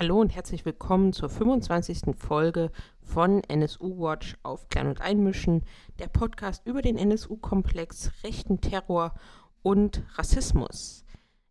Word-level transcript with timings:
Hallo 0.00 0.18
und 0.18 0.34
herzlich 0.34 0.64
willkommen 0.64 1.12
zur 1.12 1.28
25. 1.28 2.16
Folge 2.16 2.70
von 3.02 3.44
NSU 3.44 4.00
Watch 4.00 4.34
Aufklären 4.42 4.86
und 4.86 5.02
Einmischen, 5.02 5.62
der 5.98 6.06
Podcast 6.06 6.66
über 6.66 6.80
den 6.80 6.96
NSU-Komplex, 6.96 8.10
rechten 8.24 8.62
Terror 8.62 9.12
und 9.60 10.02
Rassismus. 10.14 11.04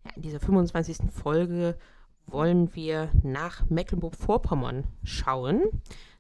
Ja, 0.04 0.14
in 0.16 0.24
dieser 0.24 0.40
25. 0.40 1.12
Folge 1.12 1.78
wollen 2.26 2.74
wir 2.74 3.12
nach 3.22 3.70
Mecklenburg-Vorpommern 3.70 4.86
schauen. 5.04 5.62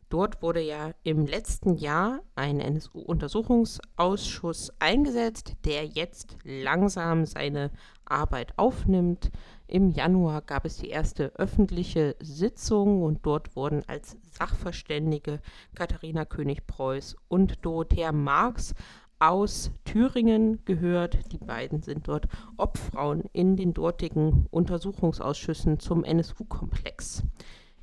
Dort 0.10 0.42
wurde 0.42 0.62
ja 0.62 0.92
im 1.04 1.28
letzten 1.28 1.76
Jahr 1.76 2.22
ein 2.34 2.60
NSU-Untersuchungsausschuss 2.60 4.74
eingesetzt, 4.80 5.54
der 5.66 5.86
jetzt 5.86 6.36
langsam 6.44 7.28
seine 7.28 7.70
Arbeit 8.06 8.58
aufnimmt. 8.58 9.30
Im 9.68 9.92
Januar 9.92 10.42
gab 10.42 10.66
es 10.66 10.78
die 10.78 10.90
erste 10.90 11.36
öffentliche 11.36 12.16
Sitzung 12.20 13.04
und 13.04 13.24
dort 13.24 13.56
wurden 13.56 13.84
als 13.86 14.18
Sachverständige 14.32 15.42
Katharina 15.76 16.26
König-Preuß 16.26 17.16
und 17.28 17.64
Dorothea 17.64 18.12
Marx 18.12 18.74
aus 19.20 19.70
Thüringen 19.86 20.66
gehört. 20.66 21.32
Die 21.32 21.38
beiden 21.38 21.84
sind 21.84 22.08
dort 22.08 22.28
Obfrauen 22.58 23.26
in 23.32 23.58
den 23.58 23.76
dortigen 23.76 24.48
Untersuchungsausschüssen 24.50 25.80
zum 25.80 26.04
NSU-Komplex 26.04 27.26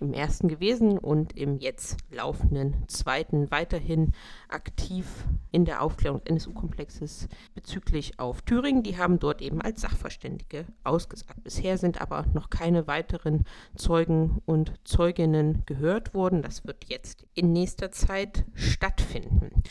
im 0.01 0.13
ersten 0.13 0.49
gewesen 0.49 0.99
und 0.99 1.37
im 1.37 1.59
jetzt 1.59 1.97
laufenden 2.11 2.85
zweiten 2.89 3.51
weiterhin 3.51 4.13
aktiv 4.49 5.07
in 5.53 5.65
der 5.65 5.83
Aufklärung 5.83 6.21
des 6.21 6.31
NSU-Komplexes 6.31 7.29
bezüglich 7.55 8.19
auf 8.19 8.43
Thüringen. 8.43 8.83
Die 8.83 8.99
haben 8.99 9.19
dort 9.19 9.41
eben 9.43 9.61
als 9.61 9.81
Sachverständige 9.81 10.67
ausgesagt. 10.85 11.43
Bisher 11.43 11.79
sind 11.79 12.01
aber 12.01 12.27
noch 12.35 12.51
keine 12.51 12.87
weiteren 12.87 13.45
Zeugen 13.75 14.43
und 14.47 14.73
Zeuginnen 14.85 15.63
gehört 15.67 16.15
worden. 16.15 16.43
Das 16.43 16.67
wird 16.67 16.85
jetzt 16.89 17.27
in 17.35 17.53
nächster 17.53 17.91
Zeit 17.91 18.45
stattfinden. 18.55 19.63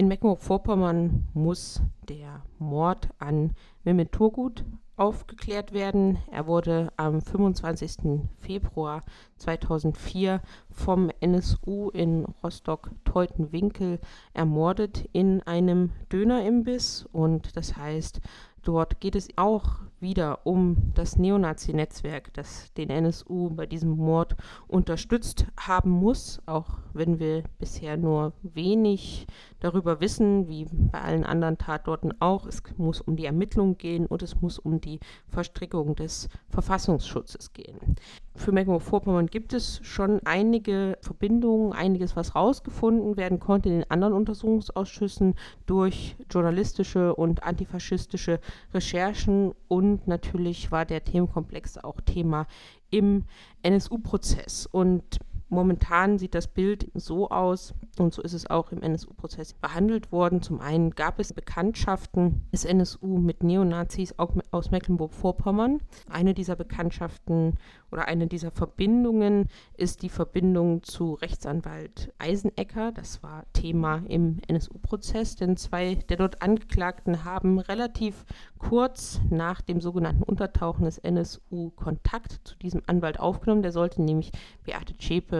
In 0.00 0.08
Mecklenburg-Vorpommern 0.08 1.28
muss 1.34 1.82
der 2.08 2.42
Mord 2.58 3.10
an 3.18 3.50
Mehmet 3.84 4.12
Turgut 4.12 4.64
aufgeklärt 4.96 5.74
werden. 5.74 6.16
Er 6.30 6.46
wurde 6.46 6.90
am 6.96 7.20
25. 7.20 8.22
Februar 8.38 9.04
2004 9.36 10.40
vom 10.70 11.10
NSU 11.20 11.90
in 11.90 12.24
Rostock-Teutenwinkel 12.42 14.00
ermordet 14.32 15.06
in 15.12 15.42
einem 15.42 15.90
Dönerimbiss. 16.10 17.06
Und 17.12 17.54
das 17.54 17.76
heißt, 17.76 18.22
dort 18.62 19.00
geht 19.00 19.16
es 19.16 19.28
auch 19.36 19.80
wieder 20.00 20.46
um 20.46 20.92
das 20.94 21.16
Neonazi-Netzwerk, 21.16 22.32
das 22.34 22.72
den 22.74 22.90
NSU 22.90 23.50
bei 23.50 23.66
diesem 23.66 23.90
Mord 23.90 24.36
unterstützt 24.66 25.46
haben 25.58 25.90
muss, 25.90 26.40
auch 26.46 26.78
wenn 26.92 27.18
wir 27.18 27.44
bisher 27.58 27.96
nur 27.96 28.32
wenig 28.42 29.26
darüber 29.60 30.00
wissen, 30.00 30.48
wie 30.48 30.66
bei 30.70 31.00
allen 31.00 31.24
anderen 31.24 31.58
Tatorten 31.58 32.12
auch. 32.20 32.46
Es 32.46 32.62
muss 32.78 33.00
um 33.00 33.16
die 33.16 33.26
Ermittlung 33.26 33.76
gehen 33.76 34.06
und 34.06 34.22
es 34.22 34.40
muss 34.40 34.58
um 34.58 34.80
die 34.80 35.00
Verstrickung 35.28 35.94
des 35.94 36.28
Verfassungsschutzes 36.48 37.52
gehen. 37.52 37.96
Für 38.40 38.52
Mecklenburg-Vorpommern 38.52 39.26
gibt 39.26 39.52
es 39.52 39.80
schon 39.82 40.20
einige 40.24 40.96
Verbindungen, 41.02 41.74
einiges, 41.74 42.16
was 42.16 42.34
rausgefunden 42.34 43.18
werden 43.18 43.38
konnte 43.38 43.68
in 43.68 43.80
den 43.80 43.90
anderen 43.90 44.14
Untersuchungsausschüssen 44.14 45.34
durch 45.66 46.16
journalistische 46.30 47.14
und 47.14 47.42
antifaschistische 47.42 48.40
Recherchen 48.72 49.52
und 49.68 50.08
natürlich 50.08 50.72
war 50.72 50.86
der 50.86 51.04
Themenkomplex 51.04 51.76
auch 51.76 52.00
Thema 52.00 52.46
im 52.88 53.24
NSU-Prozess. 53.62 54.64
Und 54.64 55.18
Momentan 55.52 56.16
sieht 56.16 56.36
das 56.36 56.46
Bild 56.46 56.88
so 56.94 57.28
aus, 57.28 57.74
und 57.98 58.14
so 58.14 58.22
ist 58.22 58.34
es 58.34 58.48
auch 58.48 58.70
im 58.70 58.82
NSU-Prozess 58.82 59.54
behandelt 59.54 60.12
worden. 60.12 60.42
Zum 60.42 60.60
einen 60.60 60.90
gab 60.92 61.18
es 61.18 61.32
Bekanntschaften 61.32 62.46
des 62.52 62.64
NSU 62.64 63.18
mit 63.18 63.42
Neonazis 63.42 64.14
aus 64.16 64.70
Mecklenburg-Vorpommern. 64.70 65.80
Eine 66.08 66.34
dieser 66.34 66.54
Bekanntschaften 66.54 67.58
oder 67.90 68.06
eine 68.06 68.28
dieser 68.28 68.52
Verbindungen 68.52 69.48
ist 69.76 70.02
die 70.02 70.08
Verbindung 70.08 70.84
zu 70.84 71.14
Rechtsanwalt 71.14 72.12
Eisenecker. 72.18 72.92
Das 72.92 73.24
war 73.24 73.44
Thema 73.52 74.02
im 74.06 74.38
NSU-Prozess, 74.46 75.34
denn 75.34 75.56
zwei 75.56 75.96
der 75.96 76.16
dort 76.16 76.42
Angeklagten 76.42 77.24
haben 77.24 77.58
relativ 77.58 78.24
kurz 78.58 79.20
nach 79.30 79.60
dem 79.62 79.80
sogenannten 79.80 80.22
Untertauchen 80.22 80.84
des 80.84 80.98
NSU 80.98 81.70
Kontakt 81.70 82.40
zu 82.44 82.56
diesem 82.58 82.82
Anwalt 82.86 83.18
aufgenommen. 83.18 83.62
Der 83.62 83.72
sollte 83.72 84.00
nämlich 84.00 84.30
Beate 84.64 84.96
Zschäpe 84.96 85.39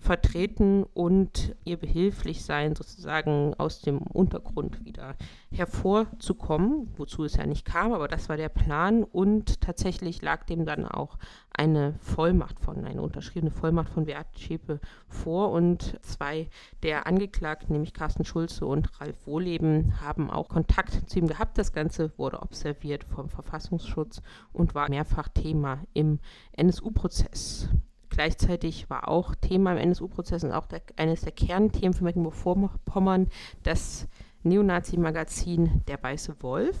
vertreten 0.00 0.84
und 0.84 1.56
ihr 1.64 1.76
behilflich 1.76 2.44
sein, 2.44 2.76
sozusagen 2.76 3.54
aus 3.58 3.80
dem 3.80 3.98
Untergrund 3.98 4.84
wieder 4.84 5.16
hervorzukommen, 5.50 6.88
wozu 6.96 7.24
es 7.24 7.36
ja 7.36 7.46
nicht 7.46 7.64
kam, 7.64 7.92
aber 7.92 8.06
das 8.06 8.28
war 8.28 8.36
der 8.36 8.48
Plan 8.48 9.02
und 9.02 9.60
tatsächlich 9.60 10.22
lag 10.22 10.44
dem 10.44 10.64
dann 10.64 10.86
auch 10.86 11.18
eine 11.50 11.94
Vollmacht 12.00 12.60
von, 12.60 12.84
eine 12.84 13.02
unterschriebene 13.02 13.50
Vollmacht 13.50 13.90
von 13.90 14.04
Beat 14.04 14.38
Schäpe 14.38 14.80
vor 15.08 15.50
und 15.50 15.98
zwei 16.02 16.48
der 16.84 17.08
Angeklagten, 17.08 17.72
nämlich 17.72 17.92
Carsten 17.92 18.24
Schulze 18.24 18.66
und 18.66 19.00
Ralf 19.00 19.26
Wohleben, 19.26 20.00
haben 20.00 20.30
auch 20.30 20.48
Kontakt 20.48 21.10
zu 21.10 21.18
ihm 21.18 21.26
gehabt. 21.26 21.58
Das 21.58 21.72
Ganze 21.72 22.16
wurde 22.16 22.40
observiert 22.40 23.02
vom 23.02 23.28
Verfassungsschutz 23.28 24.22
und 24.52 24.76
war 24.76 24.88
mehrfach 24.88 25.28
Thema 25.28 25.82
im 25.92 26.20
NSU-Prozess. 26.52 27.68
Gleichzeitig 28.10 28.88
war 28.90 29.08
auch 29.08 29.34
Thema 29.34 29.72
im 29.72 29.78
NSU-Prozess 29.78 30.44
und 30.44 30.52
auch 30.52 30.66
der, 30.66 30.82
eines 30.96 31.22
der 31.22 31.32
Kernthemen 31.32 31.94
für 31.94 32.04
Mecklenburg-Vorpommern 32.04 33.28
das 33.62 34.08
Neonazi-Magazin 34.42 35.82
Der 35.88 36.02
Weiße 36.02 36.36
Wolf. 36.42 36.76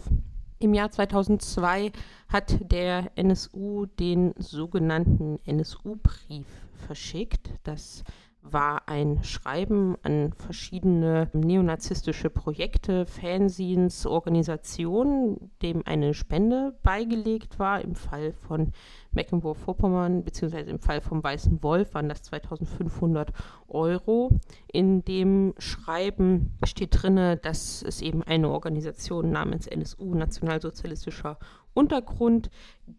Im 0.60 0.74
Jahr 0.74 0.90
2002 0.90 1.92
hat 2.28 2.72
der 2.72 3.12
NSU 3.16 3.86
den 3.86 4.34
sogenannten 4.38 5.38
NSU-Brief 5.44 6.46
verschickt. 6.86 7.50
Das 7.62 8.02
war 8.42 8.88
ein 8.88 9.22
Schreiben 9.24 9.96
an 10.02 10.32
verschiedene 10.32 11.28
neonazistische 11.32 12.30
Projekte, 12.30 13.04
Fanzines, 13.06 14.06
Organisationen, 14.06 15.50
dem 15.62 15.82
eine 15.86 16.14
Spende 16.14 16.78
beigelegt 16.82 17.58
war. 17.58 17.82
Im 17.82 17.94
Fall 17.94 18.32
von 18.32 18.72
Mecklenburg-Vorpommern, 19.12 20.24
beziehungsweise 20.24 20.70
im 20.70 20.78
Fall 20.78 21.00
vom 21.00 21.22
Weißen 21.22 21.62
Wolf 21.62 21.94
waren 21.94 22.08
das 22.08 22.22
2500 22.22 23.32
Euro. 23.68 24.30
In 24.72 25.04
dem 25.04 25.54
Schreiben 25.58 26.56
steht 26.64 27.02
drin, 27.02 27.38
dass 27.42 27.82
es 27.82 28.00
eben 28.00 28.22
eine 28.22 28.50
Organisation 28.50 29.30
namens 29.30 29.66
NSU, 29.66 30.14
Nationalsozialistischer 30.14 31.38
Untergrund 31.74 32.50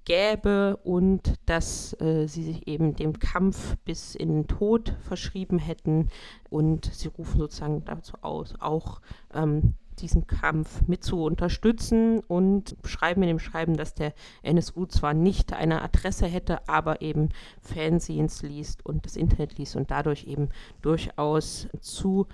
gäbe 0.06 0.78
und 0.84 1.34
dass 1.46 1.94
äh, 2.00 2.28
sie 2.28 2.44
sich 2.44 2.68
eben 2.68 2.96
dem 2.96 3.20
Kampf 3.20 3.76
bis 3.86 4.16
in 4.16 4.30
den 4.30 4.48
Tod 4.48 4.96
verschrieben 5.02 5.60
hätten. 5.60 6.10
Und 6.50 6.86
sie 6.86 7.08
rufen 7.08 7.40
sozusagen 7.40 7.84
dazu 7.86 8.14
aus, 8.22 8.56
auch 8.60 9.02
ähm, 9.34 9.76
diesen 10.02 10.28
Kampf 10.28 10.82
mit 10.88 11.04
zu 11.04 11.24
unterstützen 11.24 12.20
und 12.22 12.76
schreiben 12.84 13.22
in 13.24 13.28
dem 13.28 13.40
Schreiben, 13.40 13.76
dass 13.76 13.94
der 13.94 14.14
NSU 14.42 14.86
zwar 14.86 15.14
nicht 15.14 15.54
eine 15.54 15.82
Adresse 15.82 16.26
hätte, 16.26 16.68
aber 16.68 17.02
eben 17.02 17.30
Fanzines 17.62 18.42
liest 18.42 18.86
und 18.86 19.06
das 19.06 19.16
Internet 19.16 19.58
liest 19.58 19.76
und 19.76 19.92
dadurch 19.92 20.26
eben 20.26 20.50
durchaus 20.82 21.68
zu 21.82 22.28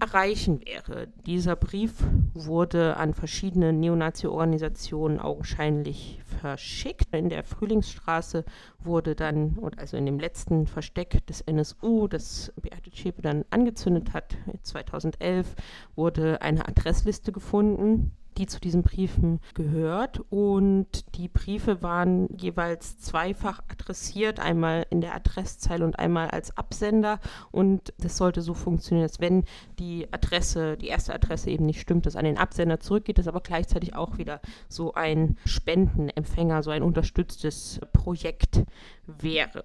erreichen 0.00 0.60
wäre. 0.64 1.08
Dieser 1.26 1.56
Brief 1.56 1.92
wurde 2.34 2.96
an 2.96 3.14
verschiedene 3.14 3.72
Neonazi-Organisationen 3.72 5.20
augenscheinlich 5.20 6.20
verschickt. 6.40 7.14
In 7.14 7.28
der 7.28 7.44
Frühlingsstraße 7.44 8.44
wurde 8.78 9.14
dann, 9.14 9.58
also 9.76 9.96
in 9.96 10.06
dem 10.06 10.18
letzten 10.18 10.66
Versteck 10.66 11.26
des 11.26 11.42
NSU, 11.42 12.08
das 12.08 12.52
Beate 12.60 12.90
Zschäpe 12.90 13.22
dann 13.22 13.44
angezündet 13.50 14.14
hat, 14.14 14.36
2011, 14.62 15.54
wurde 15.96 16.40
eine 16.40 16.66
Adressliste 16.66 17.09
gefunden 17.32 18.12
die 18.40 18.46
zu 18.46 18.60
diesen 18.60 18.82
Briefen 18.82 19.38
gehört. 19.54 20.20
Und 20.30 21.16
die 21.16 21.28
Briefe 21.28 21.82
waren 21.82 22.28
jeweils 22.36 22.98
zweifach 22.98 23.62
adressiert, 23.68 24.40
einmal 24.40 24.86
in 24.90 25.00
der 25.00 25.14
Adresszeile 25.14 25.84
und 25.84 25.98
einmal 25.98 26.30
als 26.30 26.56
Absender. 26.56 27.20
Und 27.50 27.92
das 27.98 28.16
sollte 28.16 28.40
so 28.40 28.54
funktionieren, 28.54 29.06
dass 29.06 29.20
wenn 29.20 29.44
die 29.78 30.12
Adresse, 30.12 30.76
die 30.76 30.88
erste 30.88 31.14
Adresse 31.14 31.50
eben 31.50 31.66
nicht 31.66 31.80
stimmt, 31.80 32.06
dass 32.06 32.16
an 32.16 32.24
den 32.24 32.38
Absender 32.38 32.80
zurückgeht, 32.80 33.18
dass 33.18 33.28
aber 33.28 33.40
gleichzeitig 33.40 33.94
auch 33.94 34.18
wieder 34.18 34.40
so 34.68 34.94
ein 34.94 35.36
Spendenempfänger, 35.44 36.62
so 36.62 36.70
ein 36.70 36.82
unterstütztes 36.82 37.80
Projekt 37.92 38.64
wäre. 39.06 39.64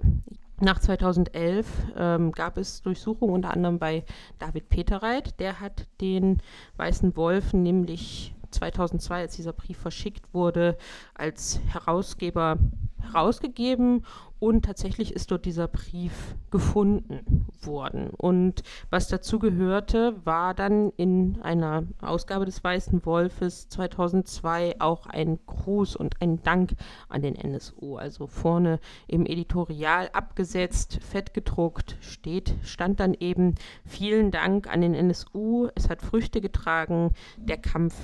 Nach 0.62 0.80
2011 0.80 1.68
ähm, 1.98 2.32
gab 2.32 2.58
es 2.58 2.82
Durchsuchungen 2.82 3.36
unter 3.36 3.52
anderem 3.52 3.78
bei 3.78 4.06
David 4.40 4.70
Peterreit. 4.70 5.40
Der 5.40 5.60
hat 5.60 5.88
den 6.00 6.42
Weißen 6.78 7.18
Wolf 7.18 7.54
nämlich 7.54 8.34
2002, 8.52 9.22
als 9.22 9.36
dieser 9.36 9.52
Brief 9.52 9.78
verschickt 9.78 10.34
wurde, 10.34 10.78
als 11.14 11.60
Herausgeber 11.68 12.58
herausgegeben 13.02 14.06
Und 14.46 14.64
tatsächlich 14.64 15.12
ist 15.12 15.32
dort 15.32 15.46
dieser 15.46 15.68
Brief 15.68 16.36
gefunden 16.52 17.48
worden. 17.64 18.12
Und 18.12 18.62
was 18.92 19.08
dazu 19.08 19.40
gehörte, 19.40 20.24
war 20.24 20.54
dann 20.54 20.92
in 20.98 21.42
einer 21.42 21.82
Ausgabe 22.00 22.46
des 22.46 22.64
Weißen 22.64 23.08
Wolfes 23.08 23.70
2002 23.70 24.76
auch 24.78 25.08
ein 25.08 25.40
Gruß 25.48 25.96
und 25.96 26.22
ein 26.22 26.44
Dank 26.44 26.76
an 27.10 27.24
den 27.24 27.34
NSU. 27.34 27.98
Also 27.98 28.28
vorne 28.28 28.80
im 29.08 29.26
Editorial 29.26 30.12
abgesetzt, 30.14 31.00
fett 31.02 31.34
gedruckt, 31.34 31.98
steht, 32.02 32.54
stand 32.62 33.00
dann 33.00 33.16
eben 33.16 33.56
vielen 33.84 34.30
Dank 34.30 34.68
an 34.68 34.82
den 34.82 34.94
NSU. 34.94 35.70
Es 35.74 35.90
hat 35.90 36.04
Früchte 36.04 36.40
getragen. 36.40 37.16
Der 37.38 37.58
Kampf 37.58 37.96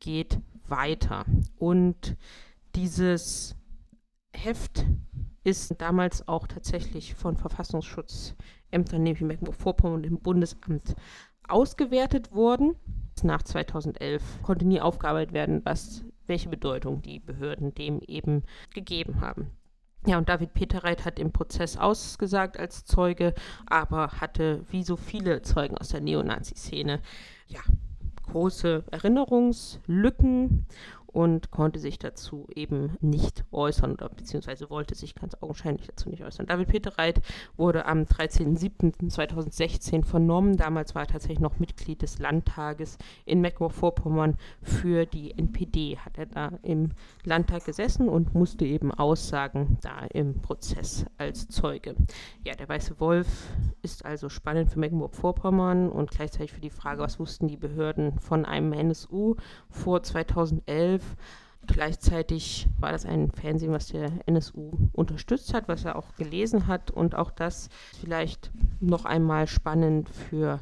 geht 0.00 0.40
weiter. 0.68 1.24
Und 1.56 2.18
dieses 2.74 3.56
Heft 4.36 4.86
ist 5.44 5.80
damals 5.80 6.26
auch 6.28 6.46
tatsächlich 6.46 7.14
von 7.14 7.36
Verfassungsschutzämtern, 7.36 9.02
nämlich 9.02 9.20
Mecklenburg-Vorpommern 9.20 9.96
und 9.96 10.02
dem 10.02 10.18
Bundesamt 10.18 10.96
ausgewertet 11.48 12.32
worden. 12.32 12.74
Nach 13.22 13.42
2011 13.42 14.22
konnte 14.42 14.66
nie 14.66 14.80
aufgearbeitet 14.80 15.32
werden, 15.32 15.62
was, 15.64 16.04
welche 16.26 16.48
Bedeutung 16.48 17.00
die 17.00 17.20
Behörden 17.20 17.74
dem 17.74 18.00
eben 18.00 18.42
gegeben 18.74 19.20
haben. 19.20 19.50
Ja, 20.06 20.18
und 20.18 20.28
David 20.28 20.54
Peterreit 20.54 21.04
hat 21.04 21.18
im 21.18 21.32
Prozess 21.32 21.76
ausgesagt 21.76 22.58
als 22.58 22.84
Zeuge, 22.84 23.34
aber 23.66 24.08
hatte 24.20 24.64
wie 24.70 24.84
so 24.84 24.96
viele 24.96 25.42
Zeugen 25.42 25.76
aus 25.78 25.88
der 25.88 26.00
Neonazi-Szene 26.00 27.00
ja, 27.48 27.60
große 28.26 28.84
Erinnerungslücken 28.90 30.66
und 31.16 31.50
konnte 31.50 31.78
sich 31.78 31.98
dazu 31.98 32.46
eben 32.54 32.98
nicht 33.00 33.46
äußern 33.50 33.92
oder 33.92 34.10
beziehungsweise 34.10 34.68
wollte 34.68 34.94
sich 34.94 35.14
ganz 35.14 35.34
augenscheinlich 35.40 35.86
dazu 35.86 36.10
nicht 36.10 36.22
äußern. 36.22 36.44
David 36.44 36.68
Peterreit 36.68 37.22
wurde 37.56 37.86
am 37.86 38.02
13.07.2016 38.02 40.04
vernommen. 40.04 40.58
Damals 40.58 40.94
war 40.94 41.04
er 41.04 41.08
tatsächlich 41.08 41.40
noch 41.40 41.58
Mitglied 41.58 42.02
des 42.02 42.18
Landtages 42.18 42.98
in 43.24 43.40
Mecklenburg-Vorpommern 43.40 44.36
für 44.60 45.06
die 45.06 45.30
NPD. 45.30 45.96
Hat 45.96 46.18
er 46.18 46.26
da 46.26 46.52
im 46.60 46.90
Landtag 47.24 47.64
gesessen 47.64 48.10
und 48.10 48.34
musste 48.34 48.66
eben 48.66 48.92
aussagen 48.92 49.78
da 49.80 50.00
im 50.12 50.42
Prozess 50.42 51.06
als 51.16 51.48
Zeuge. 51.48 51.96
Ja, 52.44 52.54
der 52.54 52.68
Weiße 52.68 53.00
Wolf 53.00 53.54
ist 53.80 54.04
also 54.04 54.28
spannend 54.28 54.70
für 54.70 54.80
Mecklenburg-Vorpommern 54.80 55.88
und 55.88 56.10
gleichzeitig 56.10 56.52
für 56.52 56.60
die 56.60 56.68
Frage, 56.68 57.00
was 57.00 57.18
wussten 57.18 57.48
die 57.48 57.56
Behörden 57.56 58.18
von 58.18 58.44
einem 58.44 58.74
NSU 58.74 59.36
vor 59.70 60.02
2011 60.02 61.05
Gleichzeitig 61.66 62.68
war 62.78 62.92
das 62.92 63.04
ein 63.04 63.30
Fernsehen, 63.32 63.72
was 63.72 63.88
der 63.88 64.10
NSU 64.26 64.72
unterstützt 64.92 65.52
hat, 65.52 65.68
was 65.68 65.84
er 65.84 65.96
auch 65.96 66.14
gelesen 66.16 66.68
hat. 66.68 66.90
Und 66.90 67.14
auch 67.14 67.30
das 67.30 67.68
vielleicht 68.00 68.50
noch 68.80 69.04
einmal 69.04 69.46
spannend 69.46 70.08
für, 70.08 70.60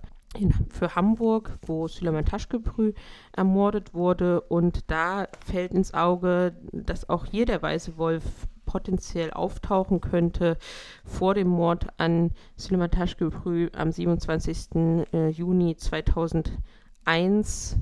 für 0.71 0.95
Hamburg, 0.95 1.59
wo 1.67 1.89
Süleyman 1.89 2.25
Taschkebrü 2.25 2.95
ermordet 3.33 3.93
wurde. 3.93 4.41
Und 4.41 4.91
da 4.91 5.29
fällt 5.45 5.73
ins 5.73 5.93
Auge, 5.93 6.57
dass 6.73 7.09
auch 7.09 7.27
hier 7.27 7.45
der 7.45 7.61
Weiße 7.61 7.99
Wolf 7.99 8.25
potenziell 8.65 9.31
auftauchen 9.31 10.01
könnte 10.01 10.57
vor 11.05 11.35
dem 11.35 11.49
Mord 11.49 11.87
an 11.99 12.31
Süleyman 12.57 12.91
Taschkebrü 12.91 13.69
am 13.77 13.93
27. 13.93 15.05
Äh, 15.13 15.29
Juni 15.29 15.77
2001 15.77 17.77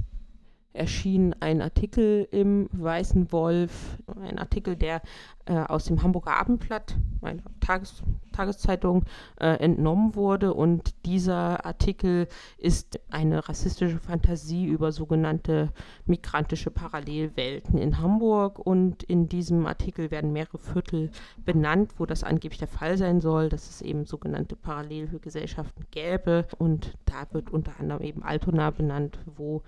erschien 0.72 1.34
ein 1.40 1.60
Artikel 1.60 2.26
im 2.30 2.69
Weißen 2.72 3.32
Wolf, 3.32 3.98
ein 4.20 4.38
Artikel, 4.38 4.76
der 4.76 5.02
äh, 5.46 5.54
aus 5.54 5.86
dem 5.86 6.02
Hamburger 6.02 6.36
Abendblatt, 6.36 6.96
einer 7.20 7.42
Tages 7.60 8.02
Tageszeitung, 8.32 9.04
äh, 9.40 9.56
entnommen 9.56 10.14
wurde. 10.14 10.54
Und 10.54 10.94
dieser 11.04 11.66
Artikel 11.66 12.28
ist 12.58 13.00
eine 13.10 13.48
rassistische 13.48 13.98
Fantasie 13.98 14.66
über 14.66 14.92
sogenannte 14.92 15.70
migrantische 16.06 16.70
Parallelwelten 16.70 17.78
in 17.78 17.98
Hamburg. 17.98 18.58
Und 18.58 19.02
in 19.02 19.28
diesem 19.28 19.66
Artikel 19.66 20.10
werden 20.10 20.32
mehrere 20.32 20.58
Viertel 20.58 21.10
benannt, 21.44 21.94
wo 21.98 22.06
das 22.06 22.24
angeblich 22.24 22.58
der 22.58 22.69
Fall 22.69 22.96
sein 22.96 23.20
soll, 23.20 23.48
dass 23.48 23.69
es 23.69 23.82
eben 23.82 24.06
sogenannte 24.06 24.56
Parallelgesellschaften 24.56 25.86
gäbe. 25.90 26.46
Und 26.58 26.96
da 27.04 27.26
wird 27.32 27.50
unter 27.50 27.72
anderem 27.78 28.02
eben 28.02 28.22
Altona 28.22 28.70
benannt, 28.70 29.19
wo 29.26 29.62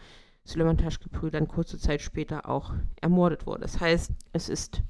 Süleyman 0.45 0.79
Taschkebrü 0.79 1.31
dann 1.31 1.49
kurze 1.49 1.79
Zeit 1.79 2.03
später 2.03 2.49
auch 2.49 2.75
ermordet 3.01 3.47
wurde. 3.47 3.63
Das 3.63 3.81
heißt, 3.81 4.13
es 4.33 4.49
ist 4.49 4.83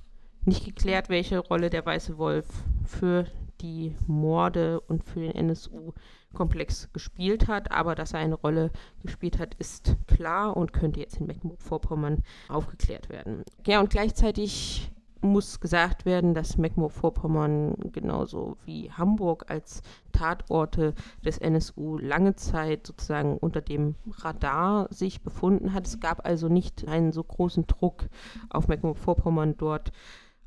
nicht 0.44 0.64
geklärt, 0.64 1.08
welche 1.08 1.38
Rolle 1.38 1.70
der 1.70 1.86
Weiße 1.86 2.18
Wolf 2.18 2.46
für 2.84 3.26
die 3.60 3.96
Morde 4.06 4.80
und 4.80 5.04
für 5.04 5.20
den 5.20 5.32
NSU-Komplex 5.32 6.92
gespielt 6.92 7.46
hat, 7.46 7.70
aber 7.70 7.94
dass 7.94 8.12
er 8.12 8.20
eine 8.20 8.34
Rolle 8.34 8.70
gespielt 9.02 9.38
hat, 9.38 9.54
ist 9.54 9.96
klar 10.06 10.56
und 10.56 10.72
könnte 10.72 11.00
jetzt 11.00 11.18
in 11.18 11.26
Mecklenburg-Vorpommern 11.26 12.22
aufgeklärt 12.48 13.08
werden. 13.08 13.44
Ja, 13.66 13.80
und 13.80 13.90
gleichzeitig 13.90 14.90
muss 15.24 15.60
gesagt 15.60 16.04
werden, 16.04 16.34
dass 16.34 16.56
Mecklenburg-Vorpommern 16.56 17.76
genauso 17.92 18.56
wie 18.64 18.90
Hamburg 18.90 19.46
als 19.48 19.82
Tatorte 20.12 20.94
des 21.24 21.38
NSU 21.38 21.98
lange 21.98 22.36
Zeit 22.36 22.86
sozusagen 22.86 23.38
unter 23.38 23.60
dem 23.60 23.96
Radar 24.18 24.88
sich 24.90 25.22
befunden 25.22 25.72
hat. 25.72 25.86
Es 25.86 26.00
gab 26.00 26.24
also 26.24 26.48
nicht 26.48 26.86
einen 26.86 27.12
so 27.12 27.24
großen 27.24 27.66
Druck 27.66 28.08
auf 28.50 28.68
Mecklenburg-Vorpommern 28.68 29.56
dort 29.56 29.92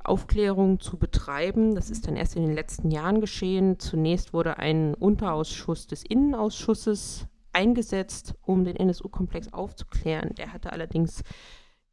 Aufklärung 0.02 0.80
zu 0.80 0.96
betreiben. 0.96 1.74
Das 1.74 1.90
ist 1.90 2.06
dann 2.06 2.16
erst 2.16 2.36
in 2.36 2.46
den 2.46 2.54
letzten 2.54 2.90
Jahren 2.90 3.20
geschehen. 3.20 3.78
Zunächst 3.78 4.32
wurde 4.32 4.58
ein 4.58 4.94
Unterausschuss 4.94 5.86
des 5.86 6.02
Innenausschusses 6.02 7.26
eingesetzt, 7.52 8.34
um 8.42 8.64
den 8.64 8.76
NSU-Komplex 8.76 9.52
aufzuklären. 9.52 10.34
Der 10.36 10.52
hatte 10.52 10.72
allerdings 10.72 11.22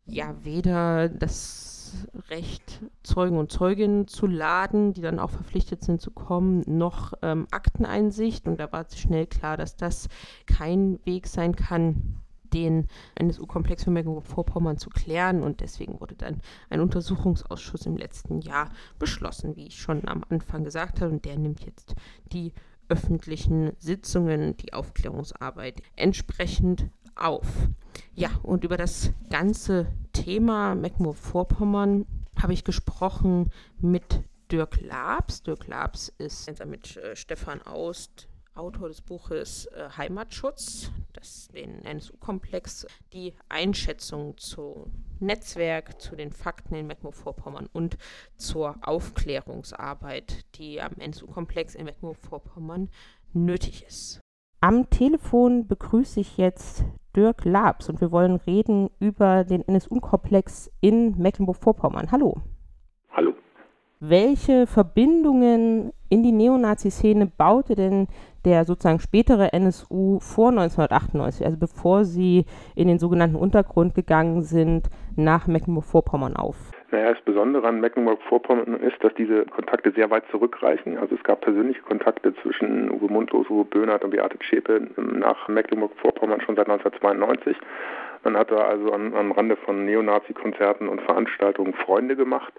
ja 0.05 0.35
weder 0.43 1.09
das 1.09 1.64
Recht, 2.29 2.81
Zeugen 3.03 3.37
und 3.37 3.51
Zeuginnen 3.51 4.07
zu 4.07 4.27
laden, 4.27 4.93
die 4.93 5.01
dann 5.01 5.19
auch 5.19 5.29
verpflichtet 5.29 5.83
sind 5.83 6.01
zu 6.01 6.11
kommen, 6.11 6.63
noch 6.65 7.13
ähm, 7.21 7.47
Akteneinsicht. 7.51 8.47
Und 8.47 8.59
da 8.59 8.71
war 8.71 8.85
schnell 8.93 9.27
klar, 9.27 9.57
dass 9.57 9.75
das 9.75 10.09
kein 10.45 10.99
Weg 11.05 11.27
sein 11.27 11.55
kann, 11.55 12.17
den 12.53 12.87
NSU-Komplex 13.15 13.83
für 13.83 13.91
Mecklenburg-Vorpommern 13.91 14.77
zu 14.77 14.89
klären. 14.89 15.43
Und 15.43 15.59
deswegen 15.59 15.99
wurde 15.99 16.15
dann 16.15 16.41
ein 16.69 16.81
Untersuchungsausschuss 16.81 17.85
im 17.85 17.97
letzten 17.97 18.41
Jahr 18.41 18.69
beschlossen, 18.97 19.55
wie 19.55 19.67
ich 19.67 19.79
schon 19.79 20.07
am 20.07 20.23
Anfang 20.29 20.63
gesagt 20.63 21.01
habe. 21.01 21.11
Und 21.11 21.25
der 21.25 21.37
nimmt 21.37 21.65
jetzt 21.65 21.95
die 22.31 22.53
öffentlichen 22.87 23.71
Sitzungen, 23.79 24.55
die 24.57 24.73
Aufklärungsarbeit 24.73 25.81
entsprechend 25.95 26.87
auf. 27.15 27.47
Ja, 28.13 28.29
und 28.43 28.63
über 28.63 28.77
das 28.77 29.11
ganze 29.29 29.87
Thema 30.13 30.75
Mecklenburg-Vorpommern 30.75 32.05
habe 32.41 32.53
ich 32.53 32.63
gesprochen 32.63 33.51
mit 33.79 34.21
Dirk 34.51 34.81
Labs. 34.81 35.43
Dirk 35.43 35.67
Labs 35.67 36.13
ist 36.17 36.49
mit 36.65 36.97
äh, 36.97 37.15
Stefan 37.15 37.61
Aust, 37.63 38.27
Autor 38.53 38.87
des 38.87 39.01
Buches 39.01 39.65
äh, 39.67 39.89
Heimatschutz, 39.97 40.91
das 41.13 41.49
den 41.49 41.83
NSU-Komplex, 41.83 42.87
die 43.11 43.33
Einschätzung 43.49 44.37
zu 44.37 44.89
Netzwerk, 45.19 46.01
zu 46.01 46.15
den 46.15 46.31
Fakten 46.31 46.75
in 46.75 46.87
Mecklenburg-Vorpommern 46.87 47.67
und 47.73 47.97
zur 48.37 48.75
Aufklärungsarbeit, 48.81 50.45
die 50.55 50.81
am 50.81 50.93
NSU-Komplex 50.93 51.75
in 51.75 51.85
Mecklenburg-Vorpommern 51.85 52.89
nötig 53.33 53.83
ist. 53.85 54.21
Am 54.61 54.89
Telefon 54.89 55.67
begrüße 55.67 56.19
ich 56.21 56.37
jetzt 56.37 56.83
Dirk 57.15 57.45
Labs 57.45 57.89
und 57.89 58.01
wir 58.01 58.11
wollen 58.11 58.35
reden 58.35 58.89
über 58.99 59.43
den 59.43 59.67
NSU-Komplex 59.67 60.71
in 60.81 61.17
Mecklenburg-Vorpommern. 61.17 62.11
Hallo. 62.11 62.37
Hallo. 63.11 63.33
Welche 63.99 64.67
Verbindungen 64.67 65.93
in 66.09 66.23
die 66.23 66.33
Neonazi-Szene 66.33 67.27
baute 67.27 67.75
denn 67.75 68.07
der 68.43 68.65
sozusagen 68.65 68.99
spätere 68.99 69.53
NSU 69.53 70.19
vor 70.19 70.49
1998, 70.49 71.45
also 71.45 71.57
bevor 71.57 72.05
sie 72.05 72.45
in 72.75 72.87
den 72.87 72.99
sogenannten 72.99 73.37
Untergrund 73.37 73.95
gegangen 73.95 74.43
sind, 74.43 74.89
nach 75.15 75.47
Mecklenburg-Vorpommern 75.47 76.35
auf? 76.35 76.71
Naja, 76.95 77.11
das 77.11 77.21
Besondere 77.23 77.67
an 77.67 77.81
Mecklenburg-Vorpommern 77.81 78.79
ist, 78.79 79.03
dass 79.03 79.13
diese 79.15 79.43
Kontakte 79.47 79.91
sehr 79.91 80.09
weit 80.11 80.23
zurückreichen. 80.31 80.97
Also 80.97 81.15
es 81.15 81.23
gab 81.25 81.41
persönliche 81.41 81.81
Kontakte 81.81 82.33
zwischen 82.35 82.89
Uwe 82.89 83.11
Mundlos, 83.11 83.49
Uwe 83.49 83.65
Böhnert 83.65 84.05
und 84.05 84.11
Beate 84.11 84.39
Zschäpe 84.39 84.87
nach 84.95 85.49
Mecklenburg-Vorpommern 85.49 86.39
schon 86.39 86.55
seit 86.55 86.69
1992. 86.69 87.57
Man 88.23 88.37
hatte 88.37 88.63
also 88.63 88.93
am, 88.93 89.13
am 89.13 89.33
Rande 89.33 89.57
von 89.57 89.83
Neonazi-Konzerten 89.83 90.87
und 90.87 91.01
Veranstaltungen 91.01 91.73
Freunde 91.73 92.15
gemacht. 92.15 92.53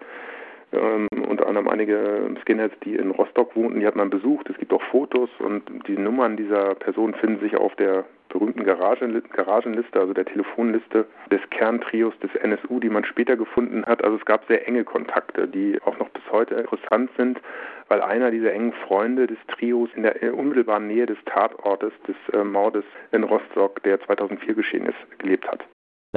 Ähm, 0.71 1.07
unter 1.27 1.47
anderem 1.47 1.67
einige 1.67 2.29
Skinheads, 2.43 2.79
die 2.83 2.93
in 2.93 3.09
Rostock 3.09 3.55
wohnten, 3.55 3.79
die 3.79 3.87
hat 3.87 3.95
man 3.95 4.11
besucht. 4.11 4.51
Es 4.51 4.57
gibt 4.59 4.71
auch 4.71 4.83
Fotos 4.91 5.31
und 5.39 5.63
die 5.87 5.97
Nummern 5.97 6.37
dieser 6.37 6.75
Personen 6.75 7.15
finden 7.15 7.39
sich 7.39 7.57
auf 7.57 7.73
der 7.77 8.05
berühmten 8.37 8.63
Garagen, 8.63 9.23
Garagenliste, 9.31 9.99
also 9.99 10.13
der 10.13 10.25
Telefonliste 10.25 11.05
des 11.31 11.41
Kerntrios 11.49 12.13
des 12.19 12.33
NSU, 12.35 12.79
die 12.79 12.89
man 12.89 13.03
später 13.03 13.35
gefunden 13.35 13.85
hat. 13.85 14.03
Also 14.03 14.17
es 14.17 14.25
gab 14.25 14.45
sehr 14.47 14.67
enge 14.67 14.83
Kontakte, 14.83 15.47
die 15.47 15.79
auch 15.85 15.97
noch 15.97 16.09
bis 16.09 16.23
heute 16.31 16.55
interessant 16.55 17.09
sind, 17.17 17.39
weil 17.87 18.01
einer 18.01 18.31
dieser 18.31 18.53
engen 18.53 18.73
Freunde 18.73 19.27
des 19.27 19.39
Trios 19.47 19.89
in 19.95 20.03
der 20.03 20.33
unmittelbaren 20.35 20.87
Nähe 20.87 21.05
des 21.05 21.17
Tatortes 21.25 21.93
des 22.07 22.15
äh, 22.33 22.43
Mordes 22.43 22.85
in 23.11 23.23
Rostock, 23.23 23.81
der 23.83 23.99
2004 24.01 24.53
geschehen 24.53 24.85
ist, 24.85 25.19
gelebt 25.19 25.47
hat. 25.47 25.65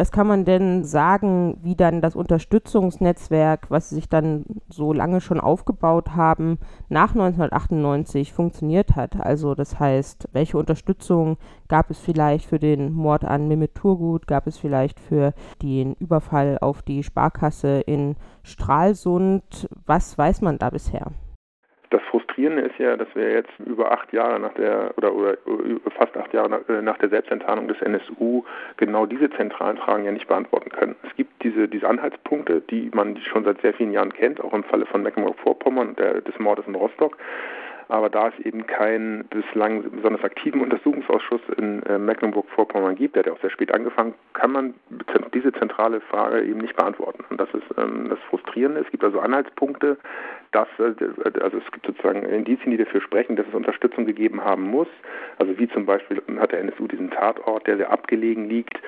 Was 0.01 0.13
kann 0.13 0.27
man 0.27 0.47
denn 0.47 0.83
sagen, 0.83 1.59
wie 1.61 1.77
dann 1.77 2.01
das 2.01 2.17
Unterstützungsnetzwerk, 2.17 3.67
was 3.71 3.91
sie 3.91 3.97
sich 3.97 4.09
dann 4.09 4.47
so 4.71 4.95
lange 4.95 5.21
schon 5.21 5.39
aufgebaut 5.39 6.17
haben, 6.17 6.57
nach 6.89 7.11
1998 7.11 8.33
funktioniert 8.33 8.97
hat? 8.97 9.21
Also 9.21 9.55
das 9.55 9.79
heißt, 9.79 10.31
welche 10.33 10.57
Unterstützung 10.57 11.37
gab 11.69 11.91
es 11.91 11.99
vielleicht 11.99 12.47
für 12.47 12.59
den 12.59 12.95
Mord 12.95 13.27
an 13.27 13.47
Mehmet 13.47 13.75
Turgut? 13.75 14.27
Gab 14.27 14.47
es 14.47 14.57
vielleicht 14.57 14.99
für 14.99 15.35
den 15.61 15.93
Überfall 15.97 16.57
auf 16.63 16.81
die 16.81 17.03
Sparkasse 17.03 17.81
in 17.81 18.17
Stralsund? 18.43 19.69
Was 19.85 20.17
weiß 20.17 20.41
man 20.41 20.57
da 20.57 20.71
bisher? 20.71 21.13
Das 21.91 22.01
Frustrierende 22.03 22.63
ist 22.63 22.79
ja, 22.79 22.97
dass 22.97 23.09
wir 23.15 23.33
jetzt 23.33 23.51
über 23.67 23.91
acht 23.91 24.13
Jahre 24.13 24.39
nach 24.39 24.55
der 24.55 24.93
oder, 24.97 25.13
oder 25.13 25.37
fast 25.97 26.17
acht 26.17 26.33
Jahre 26.33 26.49
nach, 26.49 26.69
äh, 26.69 26.81
nach, 26.83 26.99
der 26.99 27.09
Selbstenttarnung 27.09 27.67
des 27.67 27.81
NSU 27.83 28.45
genau 28.77 29.07
diese 29.07 29.29
zentralen 29.31 29.77
Fragen 29.77 30.05
ja 30.05 30.13
nicht 30.13 30.29
beantworten 30.29 30.71
können. 30.71 30.95
Es 31.03 31.15
gibt 31.17 31.43
diese, 31.43 31.67
diese 31.67 31.89
Anhaltspunkte, 31.89 32.63
die 32.71 32.91
man 32.95 33.17
schon 33.19 33.45
seit 33.45 33.61
sehr 33.61 33.75
vielen 33.75 33.93
Jahren 33.93 34.13
kennt, 34.13 34.41
auch 34.41 34.53
im 34.55 34.63
Falle 34.63 34.87
von 34.87 35.03
Mecklenburg-Vorpommern 35.03 35.89
und 35.89 35.99
des 35.99 36.39
Mordes 36.39 36.67
in 36.69 36.77
Rostock. 36.77 37.17
Aber 37.91 38.09
da 38.09 38.29
es 38.29 38.47
eben 38.47 38.67
keinen 38.67 39.25
bislang 39.25 39.83
besonders 39.91 40.23
aktiven 40.23 40.61
Untersuchungsausschuss 40.61 41.41
in 41.57 41.83
äh, 41.83 41.99
Mecklenburg-Vorpommern 41.99 42.95
gibt, 42.95 43.17
der 43.17 43.21
hat 43.21 43.27
ja 43.27 43.33
auch 43.33 43.41
sehr 43.41 43.51
spät 43.51 43.75
angefangen, 43.75 44.15
kann 44.33 44.53
man 44.53 44.75
diese 45.35 45.53
zentrale 45.53 46.01
Frage 46.01 46.43
eben 46.43 46.61
nicht 46.61 46.77
beantworten. 46.77 47.25
Und 47.31 47.41
das 47.41 47.49
ist 47.53 47.65
ähm, 47.79 48.09
das 48.09 48.19
Frustrierende. 48.29 48.81
Es 48.81 48.91
gibt 48.91 49.03
also 49.03 49.19
Anhaltspunkte, 49.21 49.99
dass, 50.53 50.69
äh, 50.79 50.95
also 51.41 51.59
es 51.59 51.73
gibt 51.73 51.87
sozusagen 51.87 52.23
Indizien, 52.23 52.71
die 52.71 52.77
dafür 52.77 53.01
sprechen, 53.01 53.37
dass 53.37 53.47
es 53.47 53.55
Unterstützung 53.55 54.07
gegeben 54.07 54.45
haben 54.45 54.71
muss. 54.71 54.89
Also 55.39 55.59
wie 55.59 55.69
zum 55.69 55.85
Beispiel 55.85 56.23
hat 56.39 56.53
der 56.53 56.61
NSU 56.61 56.87
diesen 56.87 57.11
Tatort, 57.11 57.67
der 57.67 57.77
sehr 57.77 57.91
abgelegen 57.91 58.49
liegt, 58.49 58.81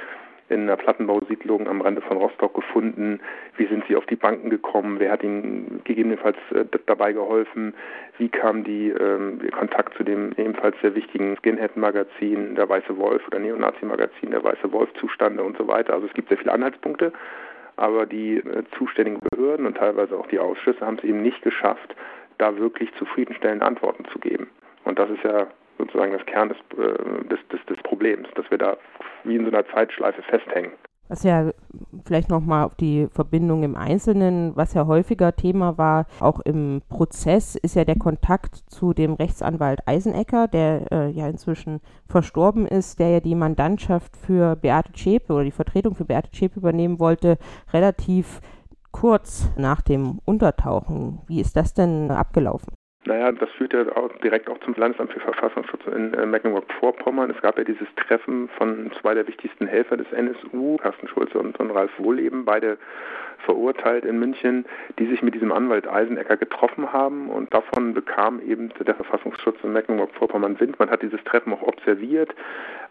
in 0.53 0.63
einer 0.63 0.77
Plattenbausiedlung 0.77 1.67
am 1.67 1.81
Rande 1.81 2.01
von 2.03 2.19
Rostock 2.19 2.55
gefunden? 2.55 3.21
Wie 3.57 3.67
sind 3.67 3.85
sie 3.89 3.97
auf 3.97 4.07
die 4.07 4.17
Banken 4.17 4.51
gekommen? 4.51 5.01
Wer 5.01 5.11
hat 5.11 5.23
ihnen 5.23 5.81
gegebenenfalls 5.85 6.37
äh, 6.55 6.65
dabei 6.87 7.13
geholfen? 7.13 7.75
Wie 8.19 8.29
kam 8.29 8.63
die 8.63 8.91
ähm, 8.91 9.41
Kontakt 9.51 9.97
zu 9.97 10.05
dem 10.05 10.33
ebenfalls 10.37 10.77
sehr 10.81 10.95
wichtigen 10.95 11.37
Skinhead-Magazin, 11.39 12.55
der 12.55 12.69
Weiße 12.69 12.97
Wolf 12.99 13.27
oder 13.27 13.39
Neonazi-Magazin, 13.39 14.31
der 14.31 14.45
Weiße 14.45 14.71
Wolf 14.73 14.93
zustande 14.95 15.43
und 15.43 15.57
so 15.57 15.67
weiter? 15.67 15.95
Also 15.95 16.07
es 16.07 16.13
gibt 16.13 16.29
sehr 16.29 16.39
viele 16.39 16.53
Anhaltspunkte, 16.53 17.13
aber 17.77 18.07
die 18.07 18.37
äh, 18.37 18.63
zuständigen 18.77 19.21
Behörden 19.31 19.67
und 19.67 19.77
teilweise 19.77 20.17
auch 20.17 20.27
die 20.27 20.39
Ausschüsse 20.39 20.87
haben 20.87 20.99
es 20.99 21.05
eben 21.05 21.23
nicht 21.23 21.43
geschafft, 21.43 21.97
da 22.39 22.57
wirklich 22.57 22.93
zufriedenstellende 22.95 23.65
Antworten 23.65 24.05
zu 24.13 24.19
geben. 24.19 24.51
Und 24.85 24.99
das 24.99 25.11
ist 25.11 25.23
ja 25.23 25.47
sozusagen 25.83 26.13
das 26.13 26.25
Kern 26.27 26.49
des, 26.49 26.59
äh, 26.79 27.25
des, 27.29 27.39
des, 27.53 27.61
des 27.67 27.83
Problems, 27.83 28.29
dass 28.37 28.49
wir 28.51 28.59
da 28.59 28.77
wie 29.25 29.37
in 29.37 29.45
so 29.45 29.51
einer 29.51 29.67
Zeitschleife 29.67 30.23
festhängen. 30.23 30.73
Was 31.09 31.25
ja 31.25 31.51
vielleicht 32.07 32.31
nochmal 32.31 32.65
auf 32.65 32.75
die 32.75 33.09
Verbindung 33.13 33.65
im 33.65 33.77
Einzelnen, 33.77 34.57
was 34.57 34.73
ja 34.73 34.87
häufiger 34.87 35.37
Thema 35.37 35.77
war, 35.77 36.07
auch 36.21 36.41
im 36.41 36.81
Prozess, 36.89 37.55
ist 37.55 37.75
ja 37.75 37.85
der 37.85 37.99
Kontakt 37.99 38.57
zu 38.69 38.95
dem 38.95 39.15
Rechtsanwalt 39.15 39.81
Eisenecker, 39.87 40.49
der 40.49 40.91
äh, 40.91 41.11
ja 41.11 41.29
inzwischen 41.29 41.81
verstorben 42.09 42.67
ist, 42.67 42.99
der 42.99 43.11
ja 43.11 43.21
die 43.21 43.35
Mandantschaft 43.35 44.17
für 44.17 44.57
Beate 44.57 44.93
Zschäpe 44.93 45.35
oder 45.35 45.45
die 45.45 45.51
Vertretung 45.51 45.95
für 45.95 46.07
Beate 46.07 46.31
Zschäpe 46.31 46.61
übernehmen 46.61 46.99
wollte, 46.99 47.37
relativ 47.73 48.41
kurz 48.91 49.51
nach 49.57 49.83
dem 49.83 50.21
Untertauchen. 50.25 51.21
Wie 51.27 51.41
ist 51.41 51.57
das 51.57 51.75
denn 51.75 52.11
abgelaufen? 52.11 52.73
Naja, 53.05 53.33
das 53.33 53.51
führt 53.51 53.73
ja 53.73 53.85
auch 53.97 54.13
direkt 54.23 54.49
auch 54.49 54.59
zum 54.61 54.75
Landesamt 54.77 55.13
für 55.13 55.21
Verfassungsschutz 55.21 55.83
in 55.87 56.15
äh, 56.15 56.25
Mecklenburg-Vorpommern. 56.25 57.31
Es 57.31 57.43
gab 57.43 57.59
ja 57.59 57.65
dieses 57.65 57.89
Treffen 57.97 58.49
von 58.57 58.93
zwei 59.01 59.15
der 59.15 59.27
wichtigsten 59.27 59.67
Helfer 59.67 59.97
des 59.97 60.07
NSU, 60.13 60.77
Carsten 60.77 61.09
Schulze 61.09 61.39
und, 61.39 61.59
und 61.59 61.71
Ralf 61.73 61.91
Wohleben, 61.99 62.45
beide 62.45 62.79
verurteilt 63.45 64.05
in 64.05 64.19
München, 64.19 64.65
die 64.99 65.07
sich 65.07 65.23
mit 65.23 65.35
diesem 65.35 65.53
Anwalt 65.53 65.89
Eisenecker 65.89 66.37
getroffen 66.37 66.93
haben 66.93 67.29
und 67.29 67.53
davon 67.53 67.95
bekam 67.95 68.41
eben 68.41 68.71
der 68.87 68.95
Verfassungsschutz 68.95 69.57
in 69.63 69.73
Mecklenburg-Vorpommern 69.73 70.59
Wind. 70.61 70.79
Man 70.79 70.91
hat 70.91 71.03
dieses 71.03 71.23
Treffen 71.25 71.53
auch 71.53 71.63
observiert, 71.63 72.35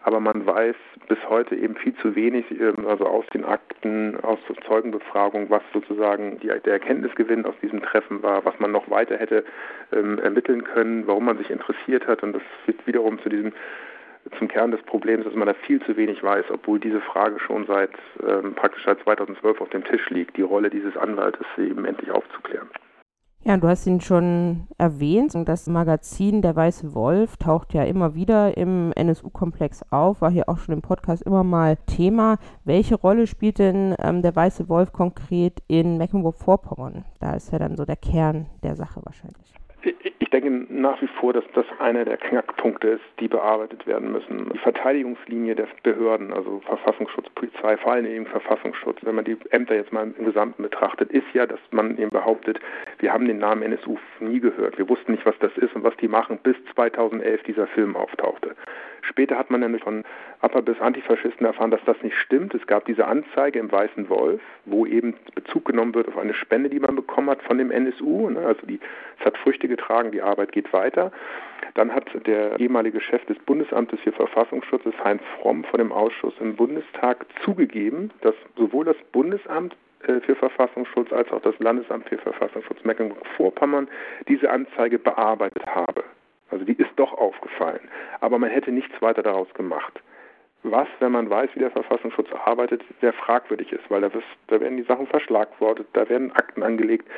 aber 0.02 0.20
man 0.20 0.46
weiß 0.46 0.76
bis 1.08 1.18
heute 1.28 1.54
eben 1.56 1.76
viel 1.76 1.94
zu 1.96 2.14
wenig, 2.14 2.50
ähm, 2.50 2.86
also 2.86 3.06
aus 3.06 3.26
den 3.34 3.44
Akten, 3.44 4.18
aus 4.22 4.38
Zeugenbefragung, 4.66 5.50
was 5.50 5.62
sozusagen 5.72 6.38
die, 6.40 6.48
der 6.48 6.72
Erkenntnisgewinn 6.72 7.44
aus 7.44 7.54
diesem 7.62 7.82
Treffen 7.82 8.22
war, 8.22 8.44
was 8.44 8.58
man 8.58 8.72
noch 8.72 8.90
weiter 8.90 9.16
hätte 9.16 9.44
ähm, 9.92 10.18
ermitteln 10.18 10.64
können, 10.64 11.06
warum 11.06 11.24
man 11.24 11.38
sich 11.38 11.50
interessiert 11.50 12.06
hat. 12.06 12.22
Und 12.22 12.34
das 12.34 12.42
führt 12.64 12.86
wiederum 12.86 13.20
zu 13.20 13.28
diesem 13.28 13.52
zum 14.38 14.48
Kern 14.48 14.70
des 14.70 14.82
Problems, 14.82 15.24
dass 15.24 15.34
man 15.34 15.48
da 15.48 15.54
viel 15.54 15.80
zu 15.82 15.96
wenig 15.96 16.22
weiß, 16.22 16.46
obwohl 16.50 16.78
diese 16.78 17.00
Frage 17.00 17.38
schon 17.40 17.66
seit 17.66 17.90
ähm, 18.26 18.54
praktisch 18.54 18.84
seit 18.84 19.00
2012 19.00 19.60
auf 19.60 19.68
dem 19.70 19.84
Tisch 19.84 20.08
liegt, 20.10 20.36
die 20.36 20.42
Rolle 20.42 20.70
dieses 20.70 20.96
Anwaltes 20.96 21.46
eben 21.58 21.84
endlich 21.84 22.10
aufzuklären. 22.10 22.68
Ja, 23.44 23.56
du 23.56 23.66
hast 23.66 23.88
ihn 23.88 24.00
schon 24.00 24.68
erwähnt. 24.78 25.34
Das 25.46 25.66
Magazin 25.66 26.42
Der 26.42 26.54
Weiße 26.54 26.94
Wolf 26.94 27.36
taucht 27.38 27.74
ja 27.74 27.82
immer 27.82 28.14
wieder 28.14 28.56
im 28.56 28.92
NSU-Komplex 28.92 29.84
auf, 29.90 30.20
war 30.20 30.30
hier 30.30 30.48
auch 30.48 30.58
schon 30.58 30.74
im 30.74 30.82
Podcast 30.82 31.22
immer 31.22 31.42
mal 31.42 31.76
Thema. 31.86 32.38
Welche 32.64 32.94
Rolle 32.94 33.26
spielt 33.26 33.58
denn 33.58 33.96
ähm, 33.98 34.22
der 34.22 34.36
Weiße 34.36 34.68
Wolf 34.68 34.92
konkret 34.92 35.60
in 35.66 35.98
Mecklenburg-Vorpommern? 35.98 37.04
Da 37.18 37.34
ist 37.34 37.50
ja 37.50 37.58
dann 37.58 37.76
so 37.76 37.84
der 37.84 37.96
Kern 37.96 38.46
der 38.62 38.76
Sache 38.76 39.00
wahrscheinlich. 39.02 39.52
Ich 39.84 40.30
denke 40.30 40.50
nach 40.72 41.00
wie 41.02 41.08
vor, 41.08 41.32
dass 41.32 41.44
das 41.54 41.66
einer 41.78 42.04
der 42.04 42.16
Knackpunkte 42.16 42.88
ist, 42.88 43.04
die 43.18 43.28
bearbeitet 43.28 43.86
werden 43.86 44.12
müssen. 44.12 44.50
Die 44.52 44.58
Verteidigungslinie 44.58 45.54
der 45.56 45.66
Behörden, 45.82 46.32
also 46.32 46.60
Verfassungsschutz, 46.66 47.28
Polizei, 47.30 47.76
vor 47.76 47.92
allem 47.92 48.06
eben 48.06 48.26
Verfassungsschutz, 48.26 48.98
wenn 49.02 49.16
man 49.16 49.24
die 49.24 49.36
Ämter 49.50 49.74
jetzt 49.74 49.92
mal 49.92 50.12
im 50.16 50.24
Gesamten 50.24 50.62
betrachtet, 50.62 51.10
ist 51.10 51.26
ja, 51.34 51.46
dass 51.46 51.58
man 51.70 51.98
eben 51.98 52.10
behauptet, 52.10 52.60
wir 53.00 53.12
haben 53.12 53.26
den 53.26 53.38
Namen 53.38 53.62
NSU 53.62 53.98
nie 54.20 54.40
gehört. 54.40 54.78
Wir 54.78 54.88
wussten 54.88 55.12
nicht, 55.12 55.26
was 55.26 55.38
das 55.40 55.56
ist 55.56 55.74
und 55.74 55.82
was 55.82 55.96
die 55.96 56.08
machen, 56.08 56.38
bis 56.42 56.56
2011 56.74 57.42
dieser 57.42 57.66
Film 57.66 57.96
auftauchte. 57.96 58.54
Später 59.02 59.36
hat 59.36 59.50
man 59.50 59.60
dann 59.60 59.78
von 59.80 60.04
Upper 60.40 60.62
bis 60.62 60.80
Antifaschisten 60.80 61.44
erfahren, 61.44 61.70
dass 61.70 61.84
das 61.84 62.00
nicht 62.02 62.16
stimmt. 62.16 62.54
Es 62.54 62.66
gab 62.66 62.84
diese 62.86 63.06
Anzeige 63.06 63.58
im 63.58 63.70
Weißen 63.70 64.08
Wolf, 64.08 64.40
wo 64.64 64.86
eben 64.86 65.14
Bezug 65.34 65.64
genommen 65.64 65.94
wird 65.94 66.08
auf 66.08 66.16
eine 66.16 66.34
Spende, 66.34 66.70
die 66.70 66.80
man 66.80 66.96
bekommen 66.96 67.28
hat 67.28 67.42
von 67.42 67.58
dem 67.58 67.70
NSU. 67.70 68.30
Ne? 68.30 68.40
Also 68.40 68.66
die, 68.66 68.80
es 69.18 69.26
hat 69.26 69.36
Früchte 69.38 69.68
getragen, 69.68 70.12
die 70.12 70.22
Arbeit 70.22 70.52
geht 70.52 70.72
weiter. 70.72 71.12
Dann 71.74 71.94
hat 71.94 72.06
der 72.26 72.60
ehemalige 72.60 73.00
Chef 73.00 73.24
des 73.26 73.38
Bundesamtes 73.40 74.00
für 74.00 74.12
Verfassungsschutz, 74.12 74.84
Heinz 75.02 75.22
Fromm, 75.40 75.64
von 75.64 75.78
dem 75.78 75.90
Ausschuss 75.90 76.34
im 76.40 76.54
Bundestag 76.56 77.26
zugegeben, 77.44 78.10
dass 78.20 78.34
sowohl 78.56 78.84
das 78.84 78.96
Bundesamt 79.10 79.74
äh, 80.06 80.20
für 80.20 80.34
Verfassungsschutz 80.34 81.12
als 81.12 81.30
auch 81.32 81.40
das 81.42 81.58
Landesamt 81.58 82.08
für 82.08 82.18
Verfassungsschutz 82.18 82.84
Mecklenburg-Vorpommern 82.84 83.88
diese 84.28 84.50
Anzeige 84.50 84.98
bearbeitet 84.98 85.66
habe. 85.66 86.04
Also 86.52 86.64
die 86.64 86.74
ist 86.74 86.90
doch 86.96 87.12
aufgefallen. 87.14 87.80
Aber 88.20 88.38
man 88.38 88.50
hätte 88.50 88.70
nichts 88.70 89.00
weiter 89.00 89.22
daraus 89.22 89.52
gemacht. 89.54 90.00
Was, 90.64 90.86
wenn 91.00 91.10
man 91.10 91.28
weiß, 91.28 91.50
wie 91.54 91.58
der 91.58 91.72
Verfassungsschutz 91.72 92.28
arbeitet, 92.44 92.82
sehr 93.00 93.12
fragwürdig 93.12 93.72
ist, 93.72 93.82
weil 93.88 94.00
da, 94.00 94.06
ist, 94.06 94.22
da 94.46 94.60
werden 94.60 94.76
die 94.76 94.84
Sachen 94.84 95.08
verschlagwortet, 95.08 95.88
da 95.92 96.08
werden 96.08 96.30
Akten 96.32 96.62
angelegt. 96.62 97.08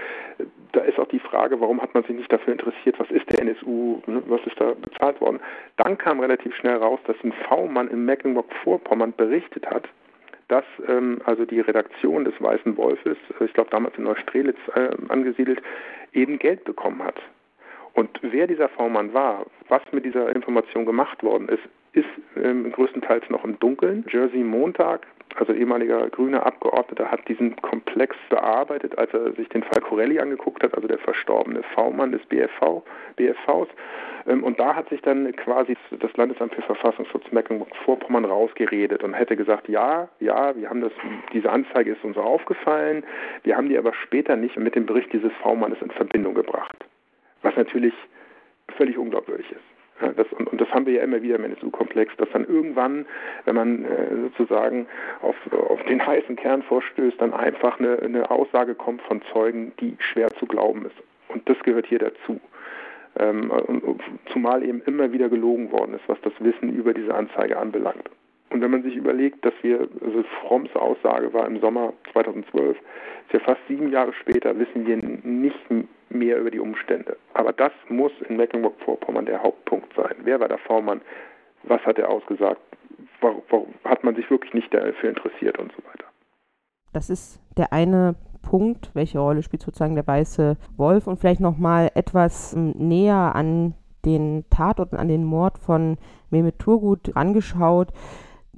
Da 0.73 0.81
ist 0.81 0.99
auch 0.99 1.09
die 1.09 1.19
Frage, 1.19 1.61
warum 1.61 1.83
hat 1.83 1.93
man 1.93 2.05
sich 2.05 2.17
nicht 2.17 2.33
dafür 2.33 2.55
interessiert, 2.55 2.99
was 2.99 3.11
ist 3.11 3.31
der 3.31 3.43
NSU, 3.43 4.01
ne, 4.07 4.23
was 4.29 4.41
ist 4.47 4.59
da 4.59 4.73
bezahlt 4.73 5.21
worden. 5.21 5.41
Dann 5.77 5.99
kam 5.99 6.21
relativ 6.21 6.57
schnell 6.57 6.77
raus, 6.77 7.01
dass 7.07 7.17
ein 7.23 7.35
V-Mann 7.47 7.89
in 7.89 8.07
Mecklenburg-Vorpommern 8.07 9.13
berichtet 9.15 9.67
hat, 9.67 9.87
dass 10.49 10.65
ähm, 10.89 11.21
also 11.27 11.45
die 11.45 11.61
Redaktion 11.61 12.25
des 12.25 12.41
Weißen 12.41 12.79
Wolfes, 12.79 13.19
ich 13.41 13.53
glaube 13.53 13.69
damals 13.69 13.99
in 13.99 14.05
Neustrelitz 14.05 14.59
äh, 14.75 14.89
angesiedelt, 15.11 15.61
eben 16.15 16.39
Geld 16.39 16.65
bekommen 16.65 17.03
hat 17.05 17.21
und 17.95 18.11
wer 18.23 18.47
dieser 18.47 18.69
V-Mann 18.69 19.15
war, 19.15 19.47
was 19.69 19.83
mit 19.93 20.05
dieser 20.05 20.35
Information 20.35 20.85
gemacht 20.85 21.23
worden 21.23 21.49
ist, 21.49 21.63
ist 21.93 22.09
ähm, 22.37 22.71
größtenteils 22.73 23.31
noch 23.31 23.45
im 23.45 23.59
Dunkeln. 23.61 24.05
Jersey 24.11 24.43
Montag, 24.43 25.07
also 25.37 25.53
ehemaliger 25.53 26.09
grüner 26.11 26.45
Abgeordneter, 26.45 27.09
hat 27.09 27.27
diesen 27.29 27.55
Komplex 27.63 28.17
bearbeitet, 28.31 28.99
als 28.99 29.15
er 29.15 29.33
sich 29.35 29.49
den 29.51 29.63
Fall 29.63 29.81
Corelli 29.81 30.19
angeguckt 30.19 30.65
hat, 30.65 30.75
also 30.75 30.89
der 30.89 30.99
verstorbene 30.99 31.63
V-Mann 31.75 32.11
des 32.11 32.25
BFV, 32.27 32.83
BFVs. 33.15 33.69
Ähm, 34.27 34.43
und 34.43 34.59
da 34.59 34.75
hat 34.75 34.89
sich 34.89 35.01
dann 35.03 35.31
quasi 35.37 35.77
das 36.01 36.13
Landesamt 36.17 36.53
für 36.53 36.63
Verfassungsschutz 36.63 37.31
Mecklenburg-Vorpommern 37.31 38.25
rausgeredet 38.25 39.05
und 39.05 39.15
hätte 39.15 39.37
gesagt, 39.37 39.69
ja, 39.69 40.09
ja, 40.19 40.57
wir 40.57 40.69
haben 40.69 40.81
das, 40.81 40.93
diese 41.33 41.49
Anzeige 41.49 41.93
ist 41.93 42.03
uns 42.03 42.17
aufgefallen, 42.17 43.05
wir 43.45 43.57
haben 43.57 43.69
die 43.69 43.79
aber 43.79 43.95
später 43.95 44.35
nicht 44.35 44.57
mit 44.57 44.75
dem 44.75 44.85
Bericht 44.85 45.13
dieses 45.13 45.33
V-Mannes 45.43 45.81
in 45.81 45.93
Verbindung 45.93 46.35
gebracht 46.35 46.85
was 47.45 47.55
natürlich 47.57 47.95
völlig 48.77 48.99
unglaubwürdig 48.99 49.51
ist. 49.53 50.17
Das, 50.17 50.27
und, 50.33 50.49
und, 50.49 50.61
das 50.61 50.69
haben 50.71 50.87
wir 50.87 50.95
ja 50.95 51.03
immer 51.05 51.23
wieder 51.23 51.37
im 51.37 51.45
NSU-Komplex, 51.45 52.17
dass 52.17 52.29
dann 52.33 52.45
irgendwann, 52.45 53.07
wenn 53.45 53.55
man 53.55 53.85
äh, 53.85 53.89
sozusagen 54.37 54.89
auf, 55.23 55.37
auf 55.53 55.83
den 55.85 56.05
heißen 56.05 56.35
Kern 56.35 56.63
vorstößt, 56.65 57.21
dann 57.21 57.33
einfach 57.33 57.79
eine, 57.79 58.01
eine 58.01 58.29
Aussage 58.29 58.75
kommt 58.75 59.03
von 59.03 59.23
Zeugen, 59.33 59.73
die 59.79 59.97
schwer 60.01 60.31
zu 60.31 60.47
glauben 60.47 60.87
ist. 60.87 60.97
Und 61.29 61.49
das 61.49 61.59
gehört 61.61 61.87
hier 61.87 62.01
dazu. 62.01 62.41
Ähm, 63.17 63.53
und, 63.53 64.03
zumal 64.33 64.65
eben 64.65 64.83
immer 64.83 65.13
wieder 65.13 65.29
gelogen 65.29 65.71
worden 65.71 65.95
ist, 65.95 66.09
was 66.09 66.21
das 66.23 66.33
Wissen 66.41 66.75
über 66.75 66.93
diese 66.93 67.15
Anzeige 67.15 67.57
anbelangt. 67.57 68.11
Und 68.55 68.61
wenn 68.61 68.71
man 68.71 68.85
sich 68.85 68.95
überlegt, 68.95 69.45
dass 69.45 69.53
wir, 69.63 69.81
also 69.81 70.23
Fromms 70.41 70.73
Aussage 70.77 71.33
war 71.33 71.45
im 71.45 71.59
Sommer 71.61 71.93
2012, 72.13 72.77
ist 72.77 73.33
ja 73.33 73.41
fast 73.41 73.59
sieben 73.67 73.91
Jahre 73.91 74.13
später, 74.13 74.57
wissen 74.57 74.87
wir 74.87 74.97
nicht 74.97 75.59
mehr 76.09 76.39
über 76.39 76.53
die 76.53 76.61
Umstände. 76.61 77.17
Aber 77.33 77.53
das 77.53 77.73
muss 77.89 78.13
in 78.29 78.37
Mecklenburg-Vorpommern 78.37 79.27
der 79.27 79.43
Hauptpunkt 79.43 79.93
sein. 79.97 80.15
Wer 80.23 80.39
war 80.39 80.47
der 80.47 80.59
V-Mann? 80.59 81.01
Was 81.65 81.85
hat 81.85 81.99
er 81.99 82.09
ausgesagt? 82.09 82.61
Warum, 83.21 83.43
warum 83.49 83.75
hat 83.83 84.05
man 84.05 84.15
sich 84.15 84.31
wirklich 84.31 84.55
nicht 84.55 84.73
dafür 84.73 85.09
interessiert 85.09 85.59
und 85.59 85.73
so 85.73 85.79
weiter? 85.89 86.05
Das 86.93 87.11
ist 87.11 87.41
der 87.57 87.73
eine 87.73 88.15
Punkt. 88.49 88.93
Welche 88.95 89.19
Rolle 89.19 89.43
spielt 89.43 89.63
sozusagen 89.63 89.97
der 89.97 90.07
weiße 90.07 90.59
Wolf? 90.77 91.09
Und 91.09 91.19
vielleicht 91.19 91.41
nochmal 91.41 91.91
etwas 91.97 92.55
ähm, 92.55 92.71
näher 92.79 93.35
an 93.35 93.75
den 94.05 94.45
Tatort 94.49 94.93
und 94.93 94.99
an 94.99 95.09
den 95.09 95.25
Mord 95.25 95.59
von 95.59 95.97
Mehmet 96.31 96.61
Turgut 96.61 97.17
angeschaut. 97.17 97.89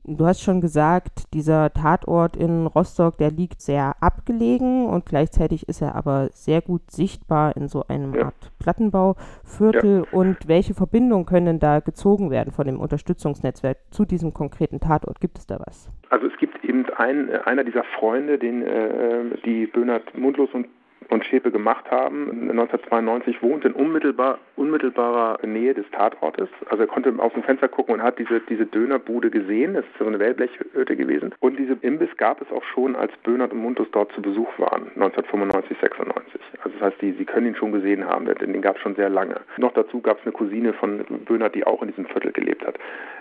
Du 0.09 0.25
hast 0.25 0.41
schon 0.41 0.61
gesagt, 0.61 1.35
dieser 1.35 1.73
Tatort 1.73 2.37
in 2.37 2.69
Rostock, 2.69 3.19
der 3.19 3.33
liegt 3.33 3.61
sehr 3.61 3.97
abgelegen 4.01 4.87
und 4.87 5.05
gleichzeitig 5.05 5.69
ist 5.69 5.83
er 5.83 5.97
aber 5.97 6.29
sehr 6.31 6.63
gut 6.63 6.93
sichtbar 6.93 7.57
in 7.57 7.67
so 7.67 7.85
einem 7.89 8.15
ja. 8.15 8.27
Art 8.27 8.53
Plattenbauviertel. 8.61 10.05
Ja. 10.05 10.17
Und 10.17 10.47
welche 10.47 10.75
Verbindungen 10.75 11.27
können 11.27 11.59
da 11.59 11.81
gezogen 11.81 12.31
werden 12.31 12.53
von 12.53 12.67
dem 12.67 12.79
Unterstützungsnetzwerk 12.79 13.79
zu 13.91 14.05
diesem 14.05 14.33
konkreten 14.33 14.79
Tatort? 14.79 15.21
Gibt 15.21 15.39
es 15.39 15.47
da 15.49 15.59
was? 15.67 15.91
Also 16.11 16.29
es 16.29 16.37
gibt 16.39 16.65
eben 16.65 16.87
einen, 16.95 17.31
einer 17.31 17.65
dieser 17.65 17.83
Freunde, 17.99 18.39
den 18.39 18.63
äh, 18.63 19.25
die 19.45 19.67
Böhnert 19.67 20.17
Mundlos 20.17 20.51
und 20.53 20.69
und 21.09 21.25
Schäpe 21.25 21.51
gemacht 21.51 21.91
haben. 21.91 22.51
1992 22.51 23.43
wohnt 23.43 23.65
in 23.65 23.73
unmittelbar, 23.73 24.39
unmittelbarer 24.57 25.45
Nähe 25.47 25.75
des 25.75 25.89
Tatortes. 25.91 26.49
Also 26.69 26.83
er 26.83 26.87
konnte 26.87 27.15
aus 27.19 27.33
dem 27.33 27.43
Fenster 27.43 27.69
gucken 27.69 27.95
und 27.95 28.03
hat 28.03 28.19
diese, 28.19 28.41
diese 28.41 28.67
Dönerbude 28.67 29.31
gesehen. 29.31 29.75
Das 29.75 29.85
ist 29.85 29.99
so 29.99 30.07
eine 30.07 30.19
Wellblechhütte 30.19 30.97
gewesen. 30.97 31.35
Und 31.41 31.59
diese 31.59 31.75
Imbiss 31.81 32.17
gab 32.17 32.41
es 32.41 32.51
auch 32.51 32.65
schon, 32.65 32.97
als 32.97 33.13
Böhnert 33.23 33.53
und 33.53 33.61
Muntus 33.61 33.89
dort 33.93 34.13
zu 34.13 34.23
Besuch 34.23 34.49
waren, 34.59 34.91
1995, 34.95 35.77
96. 35.81 36.41
Also 36.63 36.79
das 36.79 36.93
heißt, 36.93 37.03
die, 37.03 37.13
sie 37.13 37.25
können 37.25 37.47
ihn 37.47 37.57
schon 37.57 37.73
gesehen 37.73 38.07
haben, 38.07 38.27
denn 38.27 38.53
den 38.53 38.63
gab 38.63 38.77
es 38.77 38.83
schon 38.83 38.97
sehr 38.97 39.09
lange. 39.09 39.41
Noch 39.57 39.73
dazu 39.73 40.01
gab 40.01 40.19
es 40.19 40.25
eine 40.25 40.33
Cousine 40.33 40.73
von 40.73 41.05
Böhnert, 41.25 41.55
die 41.55 41.67
auch 41.67 41.83
in 41.83 41.89
diesem 41.89 42.07
Viertel 42.07 42.33
gelebt 42.33 42.67
hat. 42.67 42.77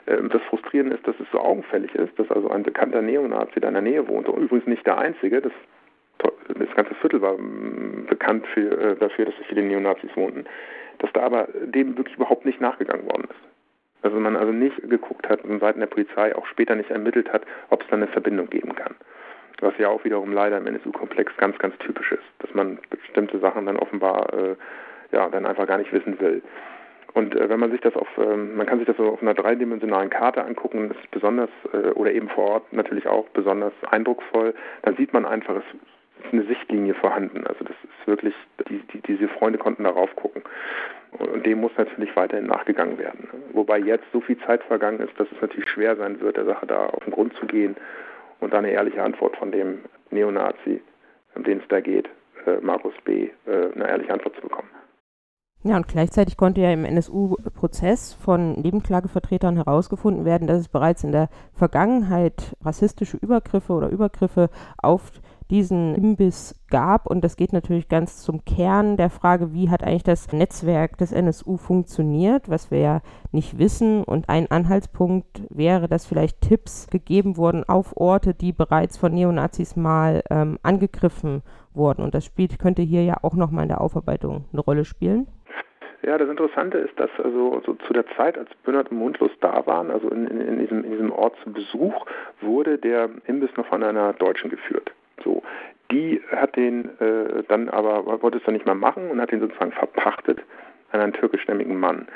Ähm, 0.08 0.30
das 0.30 0.42
Frustrierende 0.44 0.96
ist, 0.96 1.08
dass 1.08 1.20
es 1.20 1.28
so 1.32 1.40
augenfällig 1.40 1.94
ist, 1.96 2.18
dass 2.20 2.30
also 2.32 2.50
ein 2.50 2.64
bekannter 2.64 3.02
Neonazi 3.02 3.60
da 3.60 3.68
in 3.68 3.74
der 3.74 3.84
Nähe 3.84 4.08
wohnt. 4.08 4.28
Und 4.28 4.44
übrigens 4.44 4.68
nicht 4.68 4.86
der 4.86 4.98
einzige, 4.98 5.42
das 5.42 5.54
das 6.48 6.76
ganze 6.76 6.96
Viertel 6.96 7.22
war 7.22 7.38
mm, 7.38 8.06
bekannt 8.08 8.46
für, 8.54 8.72
äh, 8.72 8.96
dafür, 8.96 9.26
dass 9.26 9.36
viele 9.48 9.64
Neonazis 9.64 10.16
wohnten, 10.16 10.46
dass 11.00 11.12
da 11.14 11.22
aber 11.22 11.48
dem 11.66 11.98
wirklich 11.98 12.16
überhaupt 12.16 12.46
nicht 12.46 12.62
nachgegangen 12.62 13.06
worden 13.06 13.26
ist. 13.30 13.56
Also 14.02 14.20
man 14.20 14.36
also 14.36 14.52
nicht 14.52 14.88
geguckt 14.88 15.28
hat 15.28 15.42
von 15.42 15.60
Seiten 15.60 15.80
der 15.80 15.88
Polizei, 15.88 16.36
auch 16.36 16.46
später 16.46 16.76
nicht 16.76 16.92
ermittelt 16.92 17.32
hat, 17.34 17.44
ob 17.70 17.82
es 17.82 17.88
da 17.88 17.96
eine 17.96 18.08
Verbindung 18.08 18.50
geben 18.50 18.76
kann. 18.76 18.96
Was 19.62 19.74
ja 19.80 19.90
auch 19.90 20.04
wiederum 20.04 20.32
leider 20.32 20.58
im 20.58 20.68
NSU-Komplex 20.68 21.36
ganz, 21.38 21.58
ganz 21.58 21.76
typisch 21.80 22.12
ist, 22.12 22.24
dass 22.40 22.54
man 22.54 22.78
bestimmte 22.90 23.40
Sachen 23.40 23.66
dann 23.66 23.78
offenbar 23.78 24.32
äh, 24.34 24.56
ja, 25.12 25.30
dann 25.30 25.46
einfach 25.46 25.66
gar 25.66 25.78
nicht 25.78 25.92
wissen 25.92 26.20
will. 26.20 26.44
Und 27.16 27.34
äh, 27.34 27.50
wenn 27.50 27.60
man 27.60 27.72
sich 27.72 27.82
das 27.82 27.96
auf, 27.96 28.08
ähm, 28.18 28.58
man 28.58 28.68
kann 28.68 28.80
sich 28.80 28.88
das 28.88 28.98
so 28.98 29.10
auf 29.10 29.22
einer 29.22 29.34
dreidimensionalen 29.34 30.10
Karte 30.10 30.44
angucken, 30.44 30.90
das 30.90 30.98
ist 30.98 31.10
besonders, 31.12 31.50
äh, 31.74 31.92
oder 31.92 32.12
eben 32.12 32.30
vor 32.30 32.46
Ort 32.46 32.74
natürlich 32.74 33.08
auch 33.08 33.28
besonders 33.30 33.74
eindrucksvoll, 33.90 34.54
dann 34.84 34.98
sieht 34.98 35.14
man 35.14 35.26
einfach, 35.26 35.56
es 35.56 35.64
eine 36.32 36.44
Sichtlinie 36.44 36.94
vorhanden. 36.94 37.46
Also 37.48 37.64
das 37.64 37.76
ist 37.84 38.08
wirklich, 38.08 38.34
die, 38.70 38.80
die, 38.94 39.02
diese 39.02 39.28
Freunde 39.28 39.58
konnten 39.58 39.84
darauf 39.84 40.16
gucken. 40.16 40.44
Und 41.18 41.46
dem 41.46 41.62
muss 41.62 41.72
natürlich 41.78 42.16
weiterhin 42.16 42.48
nachgegangen 42.48 42.98
werden. 42.98 43.30
Wobei 43.54 43.80
jetzt 43.80 44.06
so 44.12 44.22
viel 44.22 44.38
Zeit 44.40 44.64
vergangen 44.64 45.00
ist, 45.00 45.18
dass 45.20 45.28
es 45.32 45.42
natürlich 45.42 45.70
schwer 45.70 45.96
sein 45.96 46.20
wird, 46.20 46.38
der 46.38 46.46
Sache 46.46 46.66
da 46.66 46.88
auf 46.88 47.04
den 47.04 47.14
Grund 47.14 47.34
zu 47.36 47.46
gehen 47.46 47.76
und 48.40 48.54
da 48.54 48.60
eine 48.60 48.72
ehrliche 48.72 49.02
Antwort 49.02 49.38
von 49.38 49.52
dem 49.52 49.80
Neonazi, 50.12 50.82
um 51.36 51.44
den 51.44 51.60
es 51.60 51.68
da 51.70 51.80
geht, 51.80 52.10
äh, 52.46 52.58
Markus 52.62 52.94
B., 53.04 53.30
äh, 53.46 53.72
eine 53.74 53.88
ehrliche 53.88 54.14
Antwort 54.14 54.36
zu 54.36 54.42
bekommen. 54.42 54.70
Ja, 55.68 55.78
und 55.78 55.88
gleichzeitig 55.88 56.38
konnte 56.38 56.62
ja 56.62 56.72
im 56.72 56.86
NSU-Prozess 56.86 58.14
von 58.14 58.54
Nebenklagevertretern 58.62 59.56
herausgefunden 59.56 60.24
werden, 60.24 60.48
dass 60.48 60.60
es 60.60 60.68
bereits 60.68 61.04
in 61.04 61.12
der 61.12 61.28
Vergangenheit 61.54 62.56
rassistische 62.64 63.18
Übergriffe 63.18 63.74
oder 63.74 63.90
Übergriffe 63.90 64.52
auf 64.78 65.12
diesen 65.50 65.96
Imbiss 65.96 66.56
gab. 66.70 67.08
Und 67.08 67.24
das 67.24 67.38
geht 67.38 67.54
natürlich 67.54 67.88
ganz 67.88 68.24
zum 68.24 68.44
Kern 68.46 68.98
der 68.98 69.10
Frage, 69.10 69.54
wie 69.54 69.70
hat 69.70 69.84
eigentlich 69.84 70.04
das 70.04 70.32
Netzwerk 70.34 70.98
des 70.98 71.12
NSU 71.12 71.58
funktioniert, 71.58 72.50
was 72.50 72.72
wir 72.72 72.80
ja 72.80 73.02
nicht 73.32 73.58
wissen. 73.58 74.04
Und 74.04 74.30
ein 74.30 74.50
Anhaltspunkt 74.50 75.44
wäre, 75.50 75.88
dass 75.88 76.06
vielleicht 76.06 76.42
Tipps 76.42 76.88
gegeben 76.88 77.38
wurden 77.38 77.64
auf 77.68 77.96
Orte, 77.98 78.34
die 78.34 78.52
bereits 78.52 78.98
von 78.98 79.14
Neonazis 79.14 79.76
mal 79.76 80.24
ähm, 80.30 80.58
angegriffen 80.64 81.44
wurden. 81.74 82.04
Und 82.04 82.16
das 82.16 82.26
spielt, 82.26 82.58
könnte 82.60 82.82
hier 82.82 83.04
ja 83.04 83.18
auch 83.22 83.36
nochmal 83.36 83.64
in 83.64 83.70
der 83.70 83.82
Aufarbeitung 83.82 84.46
eine 84.52 84.62
Rolle 84.62 84.86
spielen. 84.86 85.28
Ja, 86.06 86.20
das 86.20 86.30
Interessante 86.30 86.78
ist, 86.78 87.00
dass 87.00 87.10
also 87.18 87.62
so 87.66 87.74
zu 87.74 87.94
der 87.94 88.06
Zeit, 88.16 88.38
als 88.38 88.50
Bündert 88.64 88.92
und 88.92 89.00
Mundlos 89.00 89.32
da 89.42 89.66
waren, 89.66 89.90
also 89.90 90.08
in, 90.10 90.28
in, 90.28 90.40
in, 90.40 90.60
diesem, 90.60 90.84
in 90.84 90.92
diesem 90.92 91.12
Ort 91.12 91.36
zu 91.44 91.52
Besuch, 91.52 92.06
wurde 92.42 92.78
der 92.78 93.10
Imbiss 93.26 93.50
noch 93.58 93.66
von 93.66 93.84
einer 93.84 94.14
Deutschen 94.14 94.52
geführt. 94.52 94.92
So, 95.26 95.44
die 95.92 96.22
hat 96.32 96.56
den 96.56 96.86
äh, 97.00 97.44
dann 97.50 97.68
aber, 97.70 98.22
wollte 98.22 98.38
es 98.38 98.44
dann 98.46 98.54
nicht 98.54 98.66
mehr 98.66 98.76
machen 98.76 99.10
und 99.10 99.20
hat 99.20 99.32
den 99.32 99.42
sozusagen 99.42 99.74
verpachtet 99.74 100.40
an 100.92 101.02
einen 101.02 101.14
türkischstämmigen 101.14 101.78
Mann. 101.78 102.08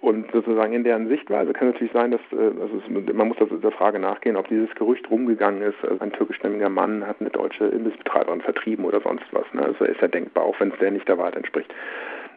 Und 0.00 0.30
sozusagen 0.32 0.72
in 0.72 0.84
deren 0.84 1.08
Sichtweise 1.08 1.52
kann 1.52 1.68
natürlich 1.68 1.92
sein, 1.92 2.10
dass 2.10 2.20
äh, 2.32 2.60
also 2.60 2.80
es, 2.84 3.14
man 3.14 3.28
muss 3.28 3.40
also 3.40 3.56
der 3.56 3.72
Frage 3.72 3.98
nachgehen, 3.98 4.36
ob 4.36 4.48
dieses 4.48 4.74
Gerücht 4.74 5.10
rumgegangen 5.10 5.62
ist, 5.62 5.76
also 5.82 6.00
ein 6.00 6.12
türkischstämmiger 6.12 6.68
Mann 6.68 7.06
hat 7.06 7.16
eine 7.20 7.30
deutsche 7.30 7.66
Imbissbetreiberin 7.66 8.40
vertrieben 8.40 8.84
oder 8.84 9.00
sonst 9.00 9.26
was. 9.32 9.44
Ne? 9.52 9.62
Also 9.62 9.84
ist 9.84 10.00
ja 10.00 10.08
denkbar, 10.08 10.44
auch 10.44 10.58
wenn 10.60 10.70
es 10.70 10.78
der 10.78 10.90
nicht 10.90 11.08
der 11.08 11.18
Wahrheit 11.18 11.36
entspricht. 11.36 11.72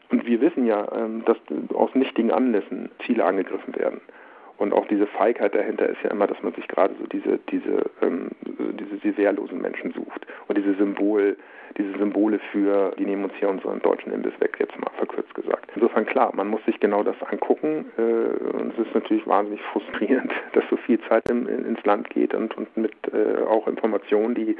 Und 0.10 0.26
wir 0.26 0.42
wissen 0.42 0.66
ja, 0.66 0.88
ähm, 0.96 1.24
dass 1.26 1.38
aus 1.74 1.94
nichtigen 1.96 2.32
Anlässen 2.32 2.90
Ziele 3.06 3.24
angegriffen 3.26 3.76
werden. 3.76 4.02
Und 4.58 4.74
auch 4.74 4.88
diese 4.88 5.08
Feigheit 5.08 5.56
dahinter 5.56 5.90
ist 5.90 6.02
ja 6.04 6.12
immer, 6.12 6.28
dass 6.28 6.42
man 6.44 6.54
sich 6.54 6.68
gerade 6.68 6.94
so 7.00 7.08
diese, 7.08 7.40
diese, 7.50 7.90
ähm, 8.02 8.30
diese, 8.44 8.98
diese 9.04 9.18
wehrlosen 9.18 9.62
Menschen 9.62 9.92
sucht. 9.94 10.28
Und 10.48 10.58
diese 10.58 10.76
Symbol, 10.76 11.38
diese 11.78 11.98
Symbole 11.98 12.40
für, 12.52 12.94
die 12.98 13.06
nehmen 13.06 13.24
uns 13.24 13.34
hier 13.40 13.50
unseren 13.50 13.82
deutschen 13.82 14.14
Imbiss 14.14 14.40
weg, 14.40 14.56
jetzt 14.60 14.78
mal 14.80 14.92
verkürzt 14.98 15.34
gesagt. 15.34 15.72
Insofern 15.76 16.06
klar, 16.06 16.32
man 16.36 16.48
muss 16.48 16.64
sich 16.66 16.80
genau 16.80 17.04
das 17.04 17.16
angucken. 17.24 17.86
Äh, 17.98 18.02
und 18.02 18.74
es 18.74 18.88
ist 18.88 18.94
natürlich 18.94 19.26
wahnsinnig 19.26 19.62
frustrierend, 19.72 20.32
dass 20.54 20.64
so 20.70 20.78
viel 20.78 21.00
Zeit 21.10 21.30
im, 21.30 21.48
ins 21.48 21.84
Land 21.84 22.10
geht 22.12 22.34
und, 22.34 22.56
und 22.56 22.76
mit 22.78 22.94
äh, 23.12 23.44
auch 23.44 23.68
Informationen, 23.68 24.36
die 24.36 24.56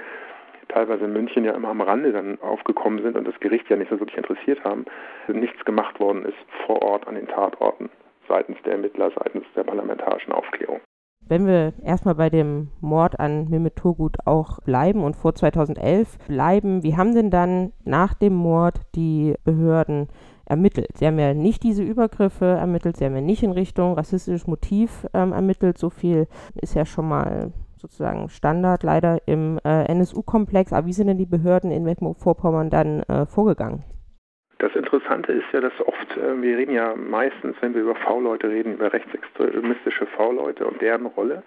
teilweise 0.70 1.06
in 1.06 1.14
München 1.14 1.46
ja 1.46 1.54
immer 1.54 1.70
am 1.70 1.82
Rande 1.82 2.12
dann 2.12 2.40
aufgekommen 2.42 3.04
sind 3.04 3.16
und 3.16 3.28
das 3.28 3.40
Gericht 3.40 3.70
ja 3.70 3.76
nicht 3.76 3.92
so 3.92 4.00
wirklich 4.00 4.18
interessiert 4.18 4.64
haben, 4.64 4.86
nichts 5.28 5.64
gemacht 5.66 6.00
worden 6.00 6.26
ist 6.26 6.38
vor 6.66 6.82
Ort 6.82 7.08
an 7.08 7.16
den 7.16 7.28
Tatorten 7.28 7.92
seitens 8.34 8.58
der 8.66 8.74
Ermittler, 8.74 9.12
seitens 9.16 9.46
der 9.56 9.64
parlamentarischen 9.64 10.34
Aufklärung. 10.34 10.80
Wenn 11.26 11.48
wir 11.48 11.74
erstmal 11.84 12.16
bei 12.16 12.30
dem 12.30 12.70
Mord 12.82 13.20
an 13.20 13.50
Mehmet 13.50 13.78
Turgut 13.78 14.18
auch 14.26 14.60
bleiben 14.62 15.04
und 15.04 15.16
vor 15.16 15.34
2011 15.34 16.18
bleiben, 16.28 16.84
wie 16.84 16.98
haben 16.98 17.14
denn 17.14 17.30
dann 17.30 17.72
nach 17.86 18.14
dem 18.14 18.34
Mord 18.34 18.82
die 18.96 19.36
Behörden 19.46 20.10
ermittelt? 20.46 20.90
Sie 20.96 21.08
haben 21.08 21.18
ja 21.20 21.34
nicht 21.34 21.64
diese 21.64 21.84
Übergriffe 21.84 22.46
ermittelt, 22.46 22.98
sie 22.98 23.06
haben 23.06 23.16
ja 23.16 23.22
nicht 23.22 23.44
in 23.44 23.52
Richtung 23.52 23.94
rassistisches 23.94 24.48
Motiv 24.48 25.08
ähm, 25.14 25.32
ermittelt. 25.32 25.78
So 25.78 25.90
viel 25.90 26.28
ist 26.56 26.76
ja 26.76 26.86
schon 26.86 27.08
mal 27.08 27.54
sozusagen 27.78 28.30
Standard 28.30 28.84
leider 28.84 29.20
im 29.26 29.60
äh, 29.64 29.86
NSU-Komplex. 29.86 30.74
Aber 30.74 30.88
wie 30.88 30.94
sind 30.94 31.08
denn 31.08 31.18
die 31.18 31.26
Behörden 31.26 31.72
in 31.72 31.84
Mecklenburg-Vorpommern 31.84 32.70
dann 32.70 33.04
äh, 33.04 33.26
vorgegangen? 33.26 33.84
Das 34.64 34.76
Interessante 34.76 35.34
ist 35.34 35.52
ja, 35.52 35.60
dass 35.60 35.74
oft, 35.82 36.16
äh, 36.16 36.42
wir 36.42 36.58
reden 36.58 36.74
ja 36.74 36.96
meistens, 36.96 37.58
wenn 37.60 37.76
wir 37.76 37.82
über 37.82 37.96
V-Leute 37.96 38.48
reden, 38.48 38.76
über 38.76 38.94
rechtsextremistische 38.94 40.06
V-Leute 40.06 40.66
und 40.66 40.82
deren 40.82 41.06
Rolle. 41.06 41.44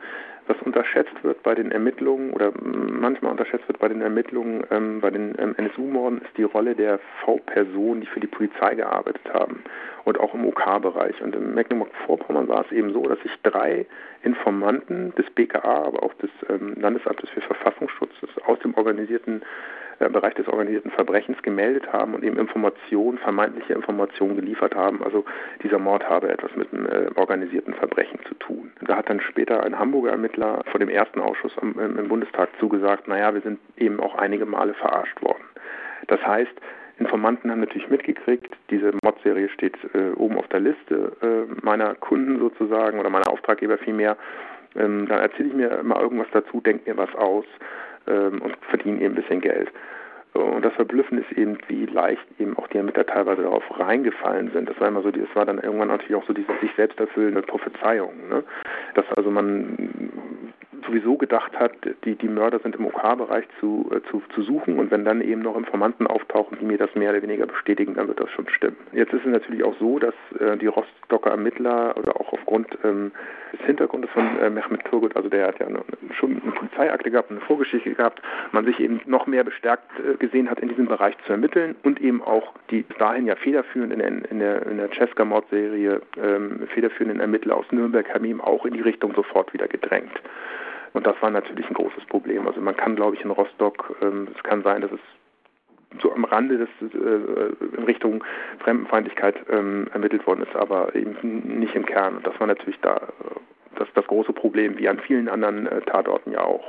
was 0.49 0.61
unterschätzt 0.63 1.25
wird 1.25 1.43
bei 1.43 1.55
den 1.55 1.73
Ermittlungen 1.73 2.33
oder 2.35 2.53
manchmal 2.61 3.33
unterschätzt 3.33 3.67
wird 3.69 3.79
bei 3.79 3.89
den 3.89 4.03
Ermittlungen 4.03 4.65
ähm, 4.71 5.01
bei 5.01 5.11
den 5.11 5.35
ähm, 5.39 5.55
NSU-Morden, 5.57 6.21
ist 6.21 6.37
die 6.37 6.43
Rolle 6.43 6.75
der 6.75 7.01
V-Personen, 7.25 8.03
die 8.03 8.07
für 8.07 8.21
die 8.21 8.27
Polizei 8.27 8.75
gearbeitet 8.75 9.33
haben 9.33 9.65
und 10.05 10.21
auch 10.21 10.35
im 10.35 10.45
OK-Bereich. 10.45 11.21
Und 11.23 11.35
in 11.35 11.55
Mecklenburg-Vorpommern 11.55 12.49
war 12.49 12.67
es 12.67 12.71
eben 12.71 12.93
so, 12.93 13.03
dass 13.09 13.19
sich 13.23 13.33
drei 13.43 13.87
Informanten 14.25 15.15
des 15.17 15.29
BKA, 15.31 15.87
aber 15.87 16.03
auch 16.03 16.15
des 16.15 16.31
ähm, 16.51 16.75
Landesamtes 16.79 17.31
für 17.31 17.41
Verfassungsschutz 17.41 18.13
aus 18.45 18.59
dem 18.59 18.75
organisierten 18.75 19.43
äh, 19.99 20.09
Bereich 20.09 20.35
des 20.35 20.49
organisierten 20.49 20.91
Verbrechens 20.91 21.41
gemeldet 21.43 21.93
haben 21.93 22.15
und 22.15 22.23
eben 22.23 22.39
Informationen, 22.39 23.19
vermeintliche 23.19 23.73
Informationen 23.73 24.37
geliefert 24.37 24.75
haben. 24.75 25.03
Also 25.03 25.25
dieser 25.63 25.79
Mord 25.79 26.09
habe 26.09 26.29
etwas 26.29 26.55
mit 26.55 26.71
dem 26.73 26.87
äh, 26.87 27.09
organisierten 27.17 27.75
Verbrechen 27.75 28.19
zu 28.29 28.35
tun. 28.35 28.73
Da 28.83 28.97
hat 28.97 29.09
dann 29.09 29.21
später 29.21 29.63
ein 29.63 29.79
Hamburger 29.79 30.11
Ermittler 30.11 30.63
vor 30.71 30.81
dem 30.81 30.89
ersten 30.89 31.21
Ausschuss 31.21 31.57
am, 31.59 31.79
im 31.79 32.09
Bundestag 32.09 32.51
zugesagt, 32.61 33.09
naja, 33.09 33.33
wir 33.33 33.41
sind 33.41 33.59
eben 33.77 34.01
auch 34.01 34.17
einige 34.17 34.45
Male 34.45 34.75
verarscht 34.75 35.21
worden. 35.23 35.45
Das 36.09 36.21
heißt, 36.27 36.53
Informanten 36.99 37.51
haben 37.51 37.61
natürlich 37.61 37.91
mitgekriegt, 37.91 38.55
diese 38.71 38.93
Mordserie 39.03 39.49
steht 39.51 39.77
äh, 39.95 40.13
oben 40.17 40.39
auf 40.39 40.49
der 40.49 40.61
Liste 40.61 41.13
äh, 41.21 41.65
meiner 41.65 41.95
Kunden 41.95 42.39
sozusagen 42.39 42.99
oder 42.99 43.11
meiner 43.11 43.29
Auftraggeber 43.29 43.77
vielmehr. 43.79 44.17
Ähm, 44.75 45.07
dann 45.09 45.21
erzähle 45.21 45.49
ich 45.49 45.55
mir 45.55 45.83
mal 45.83 46.01
irgendwas 46.01 46.29
dazu, 46.33 46.61
denke 46.61 46.91
mir 46.91 46.97
was 46.97 47.15
aus 47.15 47.45
ähm, 48.07 48.43
und 48.43 48.57
verdienen 48.71 49.01
eben 49.01 49.15
ein 49.15 49.23
bisschen 49.23 49.41
Geld. 49.41 49.71
Und 50.37 50.65
das 50.65 50.75
Verblüffende 50.75 51.23
ist 51.23 51.39
eben, 51.39 51.59
wie 51.69 51.87
leicht 51.87 52.23
eben 52.39 52.57
auch 52.59 52.69
die 52.69 52.77
Ermittler 52.77 53.07
teilweise 53.07 53.43
darauf 53.43 53.65
reingefallen 53.79 54.51
sind. 54.53 54.69
Das 54.69 54.79
war 54.81 54.89
immer 54.89 55.03
so, 55.03 55.11
das 55.11 55.35
war 55.35 55.47
dann 55.47 55.59
irgendwann 55.59 55.89
natürlich 55.89 56.15
auch 56.17 56.27
so 56.27 56.33
diese 56.33 56.53
sich 56.61 56.71
selbst 56.77 57.01
erfüllende 57.01 57.43
Prophezeiung. 57.43 58.29
Ne? 58.29 58.45
Dass 58.95 59.07
also 59.17 59.31
man 59.31 60.46
sowieso 60.87 61.17
gedacht 61.17 61.59
hat, 61.59 61.73
die, 62.05 62.15
die 62.15 62.29
Mörder 62.29 62.59
sind 62.61 62.77
im 62.77 62.87
OK-Bereich 62.87 63.45
zu, 63.61 63.91
äh, 63.93 64.01
zu, 64.11 64.23
zu 64.35 64.43
suchen 64.43 64.79
und 64.79 64.91
wenn 64.91 65.05
dann 65.05 65.21
eben 65.21 65.43
noch 65.43 65.57
Informanten 65.57 66.07
auftauchen, 66.07 66.59
die 66.61 66.65
mir 66.65 66.79
das 66.79 66.95
mehr 66.95 67.11
oder 67.11 67.23
weniger 67.23 67.47
bestätigen, 67.47 67.95
dann 67.95 68.09
wird 68.09 68.21
das 68.21 68.31
schon 68.31 68.49
stimmen. 68.49 68.77
Jetzt 68.93 69.13
ist 69.13 69.25
es 69.25 69.33
natürlich 69.33 69.65
auch 69.65 69.77
so, 69.79 69.99
dass 69.99 70.15
äh, 70.39 70.57
die 70.57 70.67
Rostocker 70.67 71.31
Ermittler 71.31 71.97
oder 71.97 72.21
auch 72.21 72.33
aufgrund 72.33 72.79
ähm, 72.85 73.13
des 73.53 73.61
Hintergrundes 73.67 74.11
von 74.11 74.39
äh, 74.39 74.51
Mehmet 74.51 74.85
Turgut, 74.85 75.17
also 75.17 75.29
der 75.29 75.49
hat 75.49 75.59
ja 75.59 75.67
eine, 75.67 75.81
schon 76.19 76.41
eine 76.43 76.53
Polizeiakte 76.53 77.11
gehabt, 77.11 77.31
eine 77.31 77.41
Vorgeschichte 77.41 77.95
gehabt, 77.95 78.23
man 78.53 78.65
sich 78.65 78.81
eben 78.81 79.01
noch 79.07 79.27
mehr 79.27 79.45
bestärkt 79.45 79.91
äh, 79.99 80.17
gesehen 80.17 80.51
hat, 80.51 80.61
in 80.61 80.69
diesem 80.69 80.87
Bereich 80.87 81.17
zu 81.27 81.33
ermitteln 81.33 81.77
und 81.83 82.01
eben 82.01 82.23
auch 82.23 82.53
die 82.71 82.85
dahin 82.99 83.27
ja 83.27 83.37
federführend 83.37 83.93
in, 83.93 83.99
der, 83.99 84.09
in 84.31 84.39
der, 84.39 84.67
in 84.67 84.77
der 84.79 84.91
Cesca-Mordserie 84.91 86.01
ähm, 86.23 86.67
federführenden 86.69 87.21
Ermittler 87.21 87.57
aus 87.57 87.67
Nürnberg 87.71 88.13
haben 88.13 88.25
eben 88.25 88.41
auch 88.41 88.65
in 88.65 88.75
die 88.75 88.81
Richtung 88.81 89.15
sofort 89.15 89.53
wieder 89.53 89.69
gedrängt. 89.69 90.13
Und 90.97 91.07
das 91.07 91.21
war 91.21 91.31
natürlich 91.31 91.69
ein 91.69 91.75
großes 91.75 92.07
Problem. 92.07 92.47
Also 92.49 92.63
man 92.63 92.75
kann, 92.75 92.97
glaube 92.97 93.17
ich, 93.17 93.23
in 93.23 93.31
Rostock, 93.31 93.95
ähm, 94.01 94.29
es 94.35 94.43
kann 94.43 94.63
sein, 94.63 94.81
dass 94.81 94.91
es 94.91 96.01
so 96.01 96.11
am 96.11 96.25
Rande 96.25 96.57
des, 96.57 96.69
äh, 96.81 97.77
in 97.77 97.85
Richtung 97.85 98.25
Fremdenfeindlichkeit 98.61 99.37
ähm, 99.51 99.89
ermittelt 99.93 100.27
worden 100.27 100.43
ist, 100.43 100.57
aber 100.57 100.95
eben 100.95 101.59
nicht 101.61 101.75
im 101.75 101.85
Kern. 101.85 102.17
Und 102.17 102.27
das 102.27 102.41
war 102.41 102.47
natürlich 102.47 102.81
da 102.81 102.99
das, 103.77 103.89
das 103.95 104.07
große 104.07 104.33
Problem, 104.33 104.79
wie 104.79 104.89
an 104.89 104.99
vielen 105.01 105.29
anderen 105.29 105.67
äh, 105.67 105.83
Tatorten 105.83 106.33
ja 106.33 106.43
auch. 106.43 106.65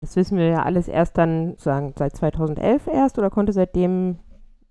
Das 0.00 0.16
wissen 0.16 0.36
wir 0.36 0.48
ja 0.48 0.62
alles 0.64 0.88
erst 0.88 1.16
dann 1.16 1.54
sagen 1.56 1.94
seit 1.96 2.16
2011 2.16 2.88
erst 2.88 3.18
oder 3.18 3.30
konnte 3.30 3.52
seitdem 3.52 4.18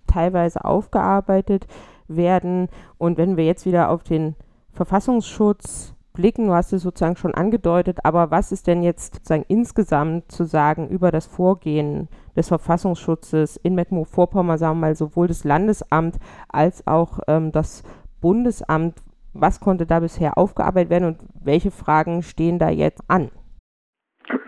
teilweise 0.07 0.65
aufgearbeitet 0.65 1.67
werden. 2.09 2.67
Und 2.97 3.17
wenn 3.17 3.38
wir 3.38 3.45
jetzt 3.45 3.65
wieder 3.65 3.91
auf 3.91 4.03
den 4.03 4.35
Verfassungsschutz 4.73 5.95
blicken, 6.19 6.47
du 6.47 6.53
hast 6.53 6.73
es 6.73 6.82
sozusagen 6.82 7.15
schon 7.15 7.34
angedeutet, 7.34 7.99
aber 8.03 8.29
was 8.29 8.51
ist 8.51 8.67
denn 8.67 8.84
jetzt 8.84 9.15
sozusagen 9.15 9.45
insgesamt 9.47 10.29
zu 10.29 10.43
sagen 10.43 10.89
über 10.89 11.12
das 11.12 11.25
Vorgehen 11.25 12.10
des 12.36 12.49
Verfassungsschutzes 12.49 13.55
in 13.55 13.73
Mecklenburg-Vorpommern, 13.73 14.58
sagen 14.58 14.75
wir 14.79 14.88
mal, 14.88 14.95
sowohl 14.95 15.27
das 15.27 15.45
Landesamt 15.45 16.17
als 16.49 16.86
auch 16.86 17.19
ähm, 17.29 17.53
das 17.53 17.84
Bundesamt, 18.19 18.95
was 19.34 19.62
konnte 19.62 19.86
da 19.86 20.01
bisher 20.01 20.38
aufgearbeitet 20.38 20.89
werden 20.89 21.08
und 21.08 21.19
welche 21.41 21.71
Fragen 21.71 22.21
stehen 22.21 22.60
da 22.60 22.69
jetzt 22.69 23.01
an? 23.08 23.32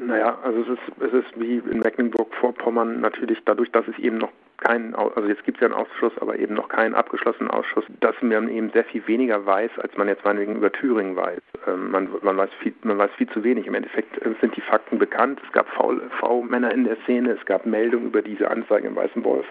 Naja, 0.05 0.39
also 0.43 0.59
es 0.63 0.67
ist, 0.67 1.01
es 1.01 1.13
ist 1.13 1.39
wie 1.39 1.59
in 1.59 1.79
Mecklenburg-Vorpommern 1.79 2.99
natürlich 2.99 3.39
dadurch, 3.45 3.71
dass 3.71 3.87
es 3.87 3.97
eben 3.97 4.17
noch 4.17 4.31
keinen, 4.61 4.95
also 4.95 5.27
jetzt 5.27 5.43
gibt 5.43 5.57
es 5.57 5.61
ja 5.61 5.67
einen 5.67 5.75
Ausschuss, 5.75 6.13
aber 6.19 6.39
eben 6.39 6.53
noch 6.53 6.69
keinen 6.69 6.95
abgeschlossenen 6.95 7.51
Ausschuss, 7.51 7.83
dass 7.99 8.15
man 8.21 8.47
eben 8.47 8.69
sehr 8.71 8.85
viel 8.85 9.05
weniger 9.07 9.45
weiß, 9.45 9.71
als 9.79 9.97
man 9.97 10.07
jetzt 10.07 10.23
meinetwegen 10.23 10.55
über 10.55 10.71
Thüringen 10.71 11.15
weiß. 11.15 11.41
Ähm, 11.67 11.91
man, 11.91 12.09
man, 12.21 12.37
weiß 12.37 12.49
viel, 12.61 12.73
man 12.83 12.97
weiß 12.97 13.11
viel 13.17 13.27
zu 13.29 13.43
wenig. 13.43 13.67
Im 13.67 13.73
Endeffekt 13.73 14.17
äh, 14.25 14.33
sind 14.39 14.55
die 14.55 14.61
Fakten 14.61 14.99
bekannt. 14.99 15.41
Es 15.45 15.51
gab 15.51 15.67
V-Männer 15.67 16.71
in 16.71 16.85
der 16.85 16.97
Szene, 17.03 17.31
es 17.31 17.45
gab 17.45 17.65
Meldungen 17.65 18.07
über 18.07 18.21
diese 18.21 18.49
Anzeigen 18.49 18.87
im 18.87 18.95
Weißen 18.95 19.23
Wolf. 19.23 19.45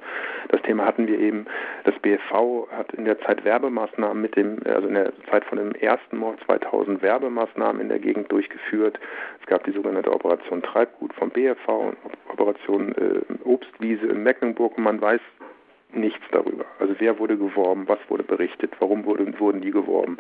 Das 0.49 0.63
Thema 0.63 0.87
hatten 0.87 1.07
wir 1.07 1.19
eben. 1.19 1.47
Das 1.85 1.99
BFV 1.99 2.69
hat 2.71 2.93
in 2.95 3.05
der 3.05 3.21
Zeit 3.21 3.45
Werbemaßnahmen 3.45 4.23
mit 4.23 4.37
dem, 4.37 4.59
also 4.65 4.89
in 4.89 4.95
der 4.95 5.13
Zeit 5.31 5.45
von 5.45 5.59
dem 5.59 5.73
ersten 5.73 6.19
Mord 6.19 6.39
2000 6.47 7.03
Werbemaßnahmen 7.03 7.83
in 7.83 7.89
der 7.89 7.99
Gegend 7.99 8.31
durchgeführt. 8.31 8.99
Es 9.41 9.47
gab 9.47 9.65
die 9.65 9.73
sogenannte 9.73 10.13
Operation 10.13 10.63
Treibgut 10.63 11.13
vom 11.15 11.31
BFV 11.31 11.95
Operation 12.33 12.95
äh, 12.95 13.21
Obstwiese 13.45 14.07
in 14.07 14.23
Mecklenburg 14.23 14.77
und 14.79 14.85
weiß 15.01 15.21
nichts 15.93 16.25
darüber. 16.31 16.65
Also 16.79 16.95
wer 16.99 17.19
wurde 17.19 17.37
geworben, 17.37 17.89
was 17.89 17.99
wurde 18.09 18.23
berichtet, 18.23 18.73
warum 18.79 19.05
wurde, 19.05 19.39
wurden 19.39 19.61
die 19.61 19.71
geworben 19.71 20.19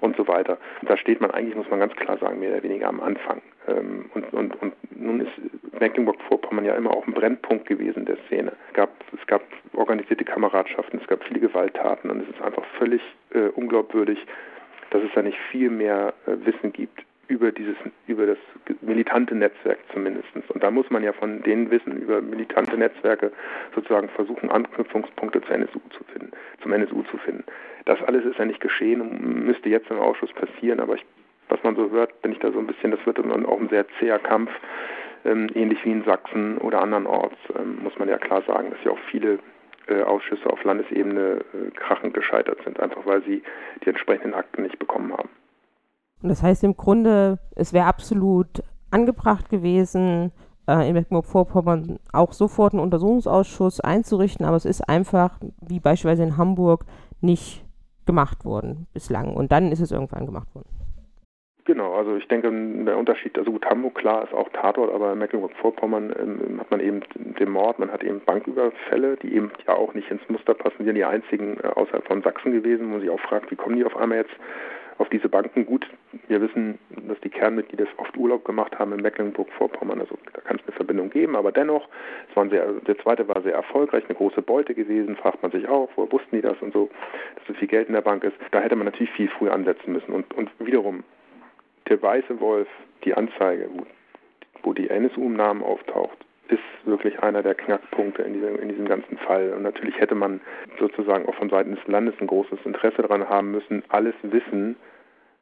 und 0.00 0.16
so 0.16 0.26
weiter. 0.26 0.58
Da 0.82 0.96
steht 0.96 1.20
man 1.20 1.30
eigentlich, 1.30 1.54
muss 1.54 1.70
man 1.70 1.80
ganz 1.80 1.94
klar 1.94 2.18
sagen, 2.18 2.40
mehr 2.40 2.52
oder 2.52 2.62
weniger 2.62 2.88
am 2.88 3.00
Anfang. 3.00 3.40
Ähm, 3.68 4.10
und, 4.14 4.32
und, 4.32 4.60
und 4.60 4.74
nun 4.90 5.20
ist 5.20 5.32
Mecklenburg-Vorpommern 5.78 6.64
ja 6.64 6.74
immer 6.74 6.90
auch 6.90 7.06
ein 7.06 7.14
Brennpunkt 7.14 7.66
gewesen 7.66 8.04
der 8.04 8.16
Szene. 8.26 8.52
Es 8.68 8.74
gab, 8.74 8.90
es 9.18 9.26
gab 9.26 9.42
organisierte 9.74 10.24
Kameradschaften, 10.24 11.00
es 11.00 11.06
gab 11.06 11.22
viele 11.24 11.40
Gewalttaten 11.40 12.10
und 12.10 12.22
es 12.22 12.28
ist 12.28 12.42
einfach 12.42 12.64
völlig 12.78 13.02
äh, 13.30 13.48
unglaubwürdig, 13.54 14.18
dass 14.90 15.02
es 15.02 15.10
da 15.14 15.22
nicht 15.22 15.38
viel 15.50 15.70
mehr 15.70 16.14
äh, 16.26 16.44
Wissen 16.44 16.72
gibt 16.72 17.04
über 17.28 17.52
dieses, 17.52 17.76
über 18.06 18.26
das 18.26 18.38
militante 18.80 19.34
Netzwerk 19.34 19.78
zumindest. 19.92 20.28
Und 20.48 20.62
da 20.62 20.70
muss 20.70 20.88
man 20.90 21.02
ja 21.02 21.12
von 21.12 21.42
denen 21.42 21.70
wissen, 21.70 22.00
über 22.00 22.20
militante 22.20 22.76
Netzwerke 22.76 23.32
sozusagen 23.74 24.08
versuchen, 24.10 24.50
Anknüpfungspunkte 24.50 25.40
zur 25.42 25.54
NSU 25.54 25.80
zu 25.90 26.04
finden, 26.04 26.32
zum 26.62 26.72
NSU 26.72 27.02
zu 27.04 27.18
finden. 27.18 27.44
Das 27.84 28.02
alles 28.02 28.24
ist 28.24 28.38
ja 28.38 28.44
nicht 28.44 28.60
geschehen 28.60 29.00
und 29.00 29.44
müsste 29.46 29.68
jetzt 29.68 29.90
im 29.90 29.98
Ausschuss 29.98 30.32
passieren, 30.32 30.80
aber 30.80 30.94
ich, 30.94 31.04
was 31.48 31.62
man 31.62 31.76
so 31.76 31.90
hört, 31.90 32.22
bin 32.22 32.32
ich 32.32 32.38
da 32.38 32.50
so 32.50 32.58
ein 32.58 32.66
bisschen, 32.66 32.90
das 32.90 33.04
wird 33.06 33.18
dann 33.18 33.46
auch 33.46 33.60
ein 33.60 33.68
sehr 33.68 33.86
zäher 33.98 34.18
Kampf, 34.18 34.50
ähm, 35.24 35.48
ähnlich 35.54 35.84
wie 35.84 35.92
in 35.92 36.04
Sachsen 36.04 36.58
oder 36.58 36.80
andernorts, 36.80 37.36
ähm, 37.58 37.78
muss 37.82 37.98
man 37.98 38.08
ja 38.08 38.18
klar 38.18 38.42
sagen, 38.42 38.70
dass 38.70 38.82
ja 38.84 38.92
auch 38.92 38.98
viele 39.10 39.38
äh, 39.86 40.02
Ausschüsse 40.02 40.48
auf 40.48 40.62
Landesebene 40.64 41.40
äh, 41.52 41.70
krachend 41.74 42.14
gescheitert 42.14 42.58
sind, 42.64 42.80
einfach 42.80 43.04
weil 43.04 43.22
sie 43.22 43.42
die 43.84 43.88
entsprechenden 43.88 44.34
Akten 44.34 44.62
nicht 44.62 44.78
bekommen 44.78 45.12
haben. 45.12 45.28
Und 46.24 46.30
das 46.30 46.42
heißt 46.42 46.64
im 46.64 46.74
Grunde, 46.74 47.38
es 47.54 47.74
wäre 47.74 47.84
absolut 47.84 48.62
angebracht 48.90 49.50
gewesen, 49.50 50.32
äh, 50.66 50.88
in 50.88 50.94
Mecklenburg-Vorpommern 50.94 51.98
auch 52.14 52.32
sofort 52.32 52.72
einen 52.72 52.80
Untersuchungsausschuss 52.80 53.80
einzurichten, 53.80 54.46
aber 54.46 54.56
es 54.56 54.64
ist 54.64 54.88
einfach, 54.88 55.38
wie 55.60 55.80
beispielsweise 55.80 56.22
in 56.22 56.38
Hamburg, 56.38 56.86
nicht 57.20 57.62
gemacht 58.06 58.46
worden 58.46 58.86
bislang. 58.94 59.36
Und 59.36 59.52
dann 59.52 59.70
ist 59.70 59.80
es 59.80 59.92
irgendwann 59.92 60.24
gemacht 60.24 60.48
worden. 60.54 60.70
Genau, 61.66 61.92
also 61.92 62.16
ich 62.16 62.26
denke, 62.28 62.50
der 62.86 62.96
Unterschied, 62.96 63.36
also 63.36 63.52
gut, 63.52 63.66
Hamburg 63.66 63.94
klar 63.94 64.24
ist 64.24 64.32
auch 64.32 64.48
Tatort, 64.48 64.94
aber 64.94 65.12
in 65.12 65.18
Mecklenburg-Vorpommern 65.18 66.14
ähm, 66.18 66.58
hat 66.58 66.70
man 66.70 66.80
eben 66.80 67.02
den 67.38 67.50
Mord, 67.50 67.78
man 67.78 67.92
hat 67.92 68.02
eben 68.02 68.22
Banküberfälle, 68.24 69.18
die 69.18 69.34
eben 69.34 69.52
ja 69.66 69.74
auch 69.74 69.92
nicht 69.92 70.10
ins 70.10 70.26
Muster 70.30 70.54
passen, 70.54 70.76
die 70.78 70.84
sind 70.84 70.94
die 70.94 71.04
einzigen 71.04 71.58
äh, 71.62 71.66
außerhalb 71.66 72.06
von 72.06 72.22
Sachsen 72.22 72.52
gewesen, 72.52 72.86
wo 72.86 72.92
man 72.92 73.00
sich 73.00 73.10
auch 73.10 73.20
fragt, 73.20 73.50
wie 73.50 73.56
kommen 73.56 73.76
die 73.76 73.84
auf 73.84 73.96
einmal 73.96 74.18
jetzt 74.18 74.34
auf 74.98 75.08
diese 75.08 75.28
Banken. 75.28 75.66
Gut, 75.66 75.88
wir 76.28 76.40
wissen, 76.40 76.78
dass 77.08 77.18
die 77.20 77.30
Kernmitglieder 77.30 77.86
oft 77.96 78.16
Urlaub 78.16 78.44
gemacht 78.44 78.78
haben 78.78 78.92
in 78.92 79.02
Mecklenburg-Vorpommern, 79.02 80.00
also 80.00 80.16
da 80.32 80.40
kann 80.40 80.56
es 80.56 80.62
eine 80.66 80.76
Verbindung 80.76 81.10
geben, 81.10 81.36
aber 81.36 81.52
dennoch, 81.52 81.88
sehr, 82.34 82.66
der 82.72 82.98
zweite 82.98 83.26
war 83.28 83.42
sehr 83.42 83.54
erfolgreich, 83.54 84.04
eine 84.06 84.16
große 84.16 84.42
Beute 84.42 84.74
gewesen, 84.74 85.16
fragt 85.16 85.42
man 85.42 85.50
sich 85.52 85.68
auch, 85.68 85.88
woher 85.96 86.12
wussten 86.12 86.36
die 86.36 86.42
das 86.42 86.60
und 86.60 86.72
so, 86.72 86.90
dass 87.36 87.46
so 87.46 87.54
viel 87.54 87.68
Geld 87.68 87.88
in 87.88 87.94
der 87.94 88.02
Bank 88.02 88.24
ist. 88.24 88.36
Da 88.50 88.60
hätte 88.60 88.76
man 88.76 88.86
natürlich 88.86 89.12
viel 89.12 89.28
früher 89.28 89.52
ansetzen 89.52 89.92
müssen. 89.92 90.12
Und, 90.12 90.32
und 90.34 90.50
wiederum, 90.58 91.04
der 91.88 92.00
weiße 92.00 92.40
Wolf, 92.40 92.68
die 93.04 93.14
Anzeige, 93.14 93.68
wo, 94.62 94.72
die 94.72 94.88
NSU 94.88 95.26
im 95.26 95.34
Namen 95.34 95.62
auftaucht, 95.62 96.23
ist 96.48 96.62
wirklich 96.84 97.22
einer 97.22 97.42
der 97.42 97.54
Knackpunkte 97.54 98.22
in 98.22 98.34
diesem, 98.34 98.58
in 98.58 98.68
diesem 98.68 98.86
ganzen 98.86 99.16
Fall. 99.18 99.52
Und 99.54 99.62
natürlich 99.62 99.98
hätte 99.98 100.14
man 100.14 100.40
sozusagen 100.78 101.26
auch 101.26 101.34
von 101.34 101.48
Seiten 101.48 101.74
des 101.74 101.86
Landes 101.86 102.14
ein 102.20 102.26
großes 102.26 102.58
Interesse 102.64 103.02
daran 103.02 103.28
haben 103.28 103.50
müssen, 103.50 103.82
alles 103.88 104.14
Wissen, 104.22 104.76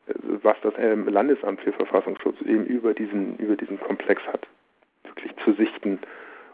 äh, 0.07 0.15
was 0.43 0.57
das 0.63 0.75
Landesamt 0.79 1.61
für 1.61 1.73
Verfassungsschutz 1.73 2.41
eben 2.43 2.67
über 2.67 2.95
diesen, 2.95 3.37
über 3.39 3.57
diesen 3.57 3.81
Komplex 3.81 4.23
hat, 4.27 4.47
wirklich 5.05 5.33
zu 5.45 5.53
sichten 5.55 5.99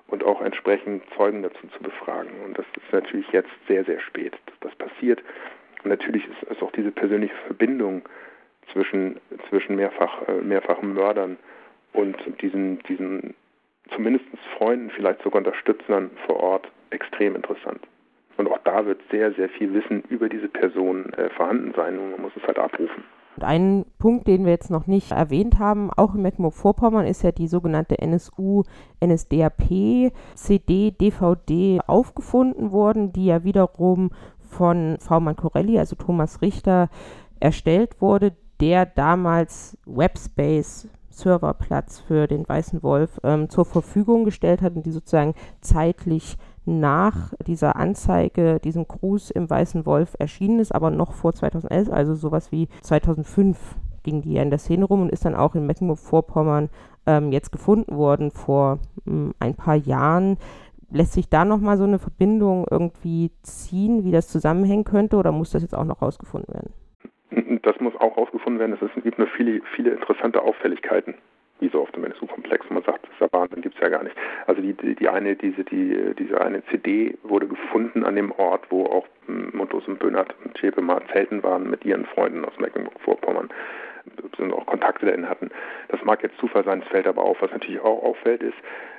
und 0.08 0.24
auch 0.24 0.40
entsprechend 0.40 1.02
Zeugen 1.16 1.42
dazu 1.42 1.66
zu 1.76 1.82
befragen. 1.82 2.30
Und 2.44 2.58
das 2.58 2.66
ist 2.74 2.92
natürlich 2.92 3.30
jetzt 3.32 3.50
sehr, 3.66 3.84
sehr 3.84 4.00
spät, 4.00 4.32
dass 4.46 4.58
das 4.60 4.88
passiert. 4.88 5.22
Und 5.84 5.90
natürlich 5.90 6.24
ist 6.26 6.50
es 6.50 6.62
auch 6.62 6.72
diese 6.72 6.90
persönliche 6.90 7.34
Verbindung 7.46 8.02
zwischen, 8.72 9.20
zwischen 9.48 9.76
mehrfach, 9.76 10.26
äh, 10.28 10.40
mehrfachen 10.40 10.94
Mördern 10.94 11.36
und 11.92 12.16
diesen, 12.40 12.80
diesen 12.84 13.34
zumindest 13.94 14.24
Freunden, 14.56 14.90
vielleicht 14.90 15.22
sogar 15.22 15.38
Unterstützern 15.38 16.10
vor 16.26 16.36
Ort 16.36 16.68
extrem 16.90 17.36
interessant. 17.36 17.80
Und 18.36 18.48
auch 18.48 18.58
da 18.64 18.86
wird 18.86 19.00
sehr, 19.10 19.32
sehr 19.34 19.48
viel 19.48 19.72
Wissen 19.74 20.02
über 20.08 20.28
diese 20.28 20.48
Person 20.48 21.12
äh, 21.14 21.28
vorhanden 21.30 21.72
sein 21.74 21.98
und 21.98 22.12
man 22.12 22.22
muss 22.22 22.32
es 22.36 22.42
halt 22.44 22.58
abrufen. 22.58 23.04
Und 23.36 23.44
ein 23.44 23.84
Punkt, 23.98 24.26
den 24.26 24.44
wir 24.44 24.52
jetzt 24.52 24.70
noch 24.70 24.86
nicht 24.86 25.12
erwähnt 25.12 25.58
haben, 25.58 25.90
auch 25.96 26.14
in 26.14 26.22
Mecklenburg-Vorpommern, 26.22 27.06
ist 27.06 27.22
ja 27.22 27.32
die 27.32 27.48
sogenannte 27.48 27.98
NSU-NSDAP 27.98 30.12
CD, 30.34 30.90
DVD 30.90 31.80
aufgefunden 31.86 32.72
worden, 32.72 33.12
die 33.12 33.26
ja 33.26 33.44
wiederum 33.44 34.10
von 34.38 34.98
V. 35.00 35.20
Corelli, 35.34 35.78
also 35.78 35.96
Thomas 35.96 36.42
Richter, 36.42 36.88
erstellt 37.40 38.00
wurde, 38.00 38.32
der 38.60 38.86
damals 38.86 39.78
Webspace 39.86 40.88
Serverplatz 41.18 42.00
für 42.00 42.26
den 42.26 42.48
Weißen 42.48 42.82
Wolf 42.82 43.20
ähm, 43.22 43.48
zur 43.48 43.64
Verfügung 43.64 44.24
gestellt 44.24 44.62
hat 44.62 44.76
und 44.76 44.86
die 44.86 44.92
sozusagen 44.92 45.34
zeitlich 45.60 46.36
nach 46.64 47.32
dieser 47.46 47.76
Anzeige, 47.76 48.60
diesem 48.60 48.86
Gruß 48.86 49.30
im 49.30 49.48
Weißen 49.48 49.86
Wolf 49.86 50.14
erschienen 50.18 50.60
ist, 50.60 50.74
aber 50.74 50.90
noch 50.90 51.12
vor 51.12 51.32
2011, 51.32 51.90
also 51.90 52.14
sowas 52.14 52.52
wie 52.52 52.68
2005 52.82 53.76
ging 54.02 54.22
die 54.22 54.34
ja 54.34 54.42
in 54.42 54.50
der 54.50 54.58
Szene 54.58 54.84
rum 54.84 55.02
und 55.02 55.10
ist 55.10 55.24
dann 55.24 55.34
auch 55.34 55.54
in 55.54 55.66
Mecklenburg-Vorpommern 55.66 56.70
ähm, 57.06 57.32
jetzt 57.32 57.52
gefunden 57.52 57.96
worden 57.96 58.30
vor 58.30 58.78
ähm, 59.06 59.34
ein 59.38 59.54
paar 59.54 59.74
Jahren. 59.74 60.38
Lässt 60.90 61.12
sich 61.12 61.28
da 61.28 61.44
nochmal 61.44 61.76
so 61.76 61.84
eine 61.84 61.98
Verbindung 61.98 62.66
irgendwie 62.70 63.32
ziehen, 63.42 64.04
wie 64.04 64.12
das 64.12 64.28
zusammenhängen 64.28 64.84
könnte, 64.84 65.16
oder 65.16 65.32
muss 65.32 65.50
das 65.50 65.62
jetzt 65.62 65.74
auch 65.74 65.84
noch 65.84 66.00
rausgefunden 66.00 66.54
werden? 66.54 66.72
Das 67.62 67.80
muss 67.80 67.96
auch 67.96 68.16
rausgefunden 68.16 68.58
werden. 68.58 68.78
Es 68.80 69.02
gibt 69.02 69.18
nur 69.18 69.28
viele, 69.28 69.60
viele 69.74 69.90
interessante 69.90 70.42
Auffälligkeiten 70.42 71.14
wie 71.60 71.68
so 71.68 71.82
oft 71.82 71.96
im 71.96 72.04
NSU-Komplex, 72.04 72.70
man 72.70 72.82
sagt, 72.84 73.04
das 73.04 73.10
ist 73.12 73.20
ja 73.20 73.28
Wahnsinn, 73.32 73.62
gibt 73.62 73.74
es 73.74 73.80
ja 73.80 73.88
gar 73.88 74.02
nicht. 74.02 74.16
Also 74.46 74.62
die, 74.62 74.74
die, 74.74 74.94
die, 74.94 75.08
eine, 75.08 75.34
diese, 75.34 75.64
die, 75.64 76.14
diese 76.18 76.40
eine 76.40 76.64
CD 76.66 77.18
wurde 77.22 77.48
gefunden 77.48 78.04
an 78.04 78.14
dem 78.14 78.32
Ort, 78.32 78.66
wo 78.70 78.86
auch 78.86 79.06
Montos 79.26 79.86
und 79.88 79.98
Böhnert 79.98 80.34
und 80.44 80.56
Schäpe 80.58 80.80
mal 80.80 81.02
zelten 81.12 81.42
waren 81.42 81.68
mit 81.68 81.84
ihren 81.84 82.06
Freunden 82.06 82.44
aus 82.44 82.56
Mecklenburg-Vorpommern 82.58 83.48
und 84.38 84.52
auch 84.52 84.66
Kontakte 84.66 85.06
dahin 85.06 85.28
hatten. 85.28 85.50
Das 85.88 86.02
mag 86.04 86.22
jetzt 86.22 86.38
Zufall 86.38 86.64
sein, 86.64 86.82
es 86.82 86.88
fällt 86.88 87.06
aber 87.06 87.22
auf. 87.22 87.42
Was 87.42 87.50
natürlich 87.50 87.80
auch 87.80 88.02
auffällt, 88.02 88.42
ist, 88.42 88.56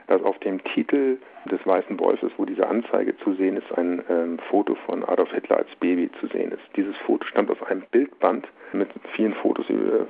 dass 0.10 0.22
auf 0.24 0.38
dem 0.40 0.64
Titel 0.64 1.18
des 1.46 1.66
Weißen 1.66 2.00
Wolfes, 2.00 2.32
wo 2.38 2.46
diese 2.46 2.68
Anzeige 2.68 3.16
zu 3.20 3.34
sehen 3.34 3.58
ist, 3.58 3.72
ein 3.78 4.04
ähm, 4.10 4.40
Foto 4.50 4.76
von 4.86 5.04
Adolf 5.06 5.32
Hitler 5.32 5.58
als 5.58 5.74
Baby 5.80 6.10
zu 6.20 6.28
sehen 6.28 6.52
ist. 6.52 6.62
Dieses 6.76 6.98
Foto 6.98 7.26
stammt 7.26 7.50
aus 7.50 7.62
einem 7.64 7.84
Bildband 7.92 8.48
mit 8.74 8.90
vielen 9.16 9.34
Fotos 9.36 9.66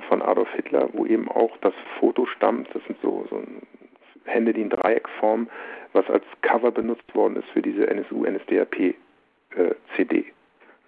von 0.08 0.22
Adolf 0.22 0.50
Hitler, 0.54 0.88
wo 0.92 1.06
eben 1.06 1.28
auch 1.28 1.56
das 1.60 1.74
Foto 1.98 2.26
stammt. 2.26 2.68
Das 2.74 2.82
sind 2.84 2.98
so, 3.02 3.26
so 3.30 3.40
Hände, 4.24 4.52
die 4.52 4.62
in 4.62 4.70
Dreieckform, 4.70 5.48
was 5.92 6.08
als 6.08 6.24
Cover 6.42 6.70
benutzt 6.70 7.14
worden 7.14 7.36
ist 7.36 7.48
für 7.50 7.62
diese 7.62 7.86
NSU-NSDAP-CD. 7.86 8.96
Äh, 10.18 10.24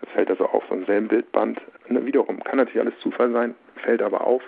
das 0.00 0.10
fällt 0.10 0.30
also 0.30 0.46
auf 0.46 0.64
so 0.68 0.74
einem 0.74 0.86
selben 0.86 1.08
Bildband. 1.08 1.60
Und 1.88 2.06
wiederum 2.06 2.42
kann 2.42 2.58
natürlich 2.58 2.80
alles 2.80 2.98
Zufall 3.00 3.30
sein, 3.32 3.54
fällt 3.76 4.02
aber 4.02 4.26
auf. 4.26 4.42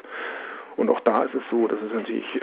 Und 0.77 0.91
auch 0.91 1.01
da 1.01 1.25
ist 1.25 1.35
es 1.35 1.43
so, 1.51 1.69
dass 1.69 1.81
es 1.81 1.93
natürlich, 1.93 2.25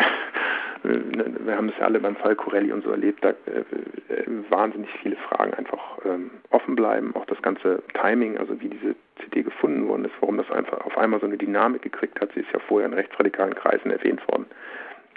wir 0.83 1.55
haben 1.55 1.69
es 1.69 1.77
ja 1.79 1.85
alle 1.85 1.99
beim 1.99 2.15
Fall 2.15 2.35
Corelli 2.35 2.71
und 2.71 2.83
so 2.83 2.91
erlebt, 2.91 3.23
da 3.23 3.29
äh, 3.29 4.13
äh, 4.13 4.25
wahnsinnig 4.49 4.89
viele 5.01 5.15
Fragen 5.15 5.53
einfach 5.53 5.79
ähm, 6.05 6.31
offen 6.49 6.75
bleiben. 6.75 7.15
Auch 7.15 7.25
das 7.25 7.41
ganze 7.41 7.83
Timing, 7.93 8.37
also 8.37 8.59
wie 8.61 8.69
diese 8.69 8.95
CD 9.21 9.43
gefunden 9.43 9.87
worden 9.87 10.05
ist, 10.05 10.13
warum 10.19 10.37
das 10.37 10.49
einfach 10.51 10.81
auf 10.85 10.97
einmal 10.97 11.19
so 11.19 11.27
eine 11.27 11.37
Dynamik 11.37 11.83
gekriegt 11.83 12.19
hat. 12.19 12.31
Sie 12.33 12.39
ist 12.39 12.51
ja 12.51 12.59
vorher 12.59 12.87
in 12.87 12.93
rechtsradikalen 12.93 13.53
Kreisen 13.53 13.91
erwähnt 13.91 14.27
worden. 14.27 14.45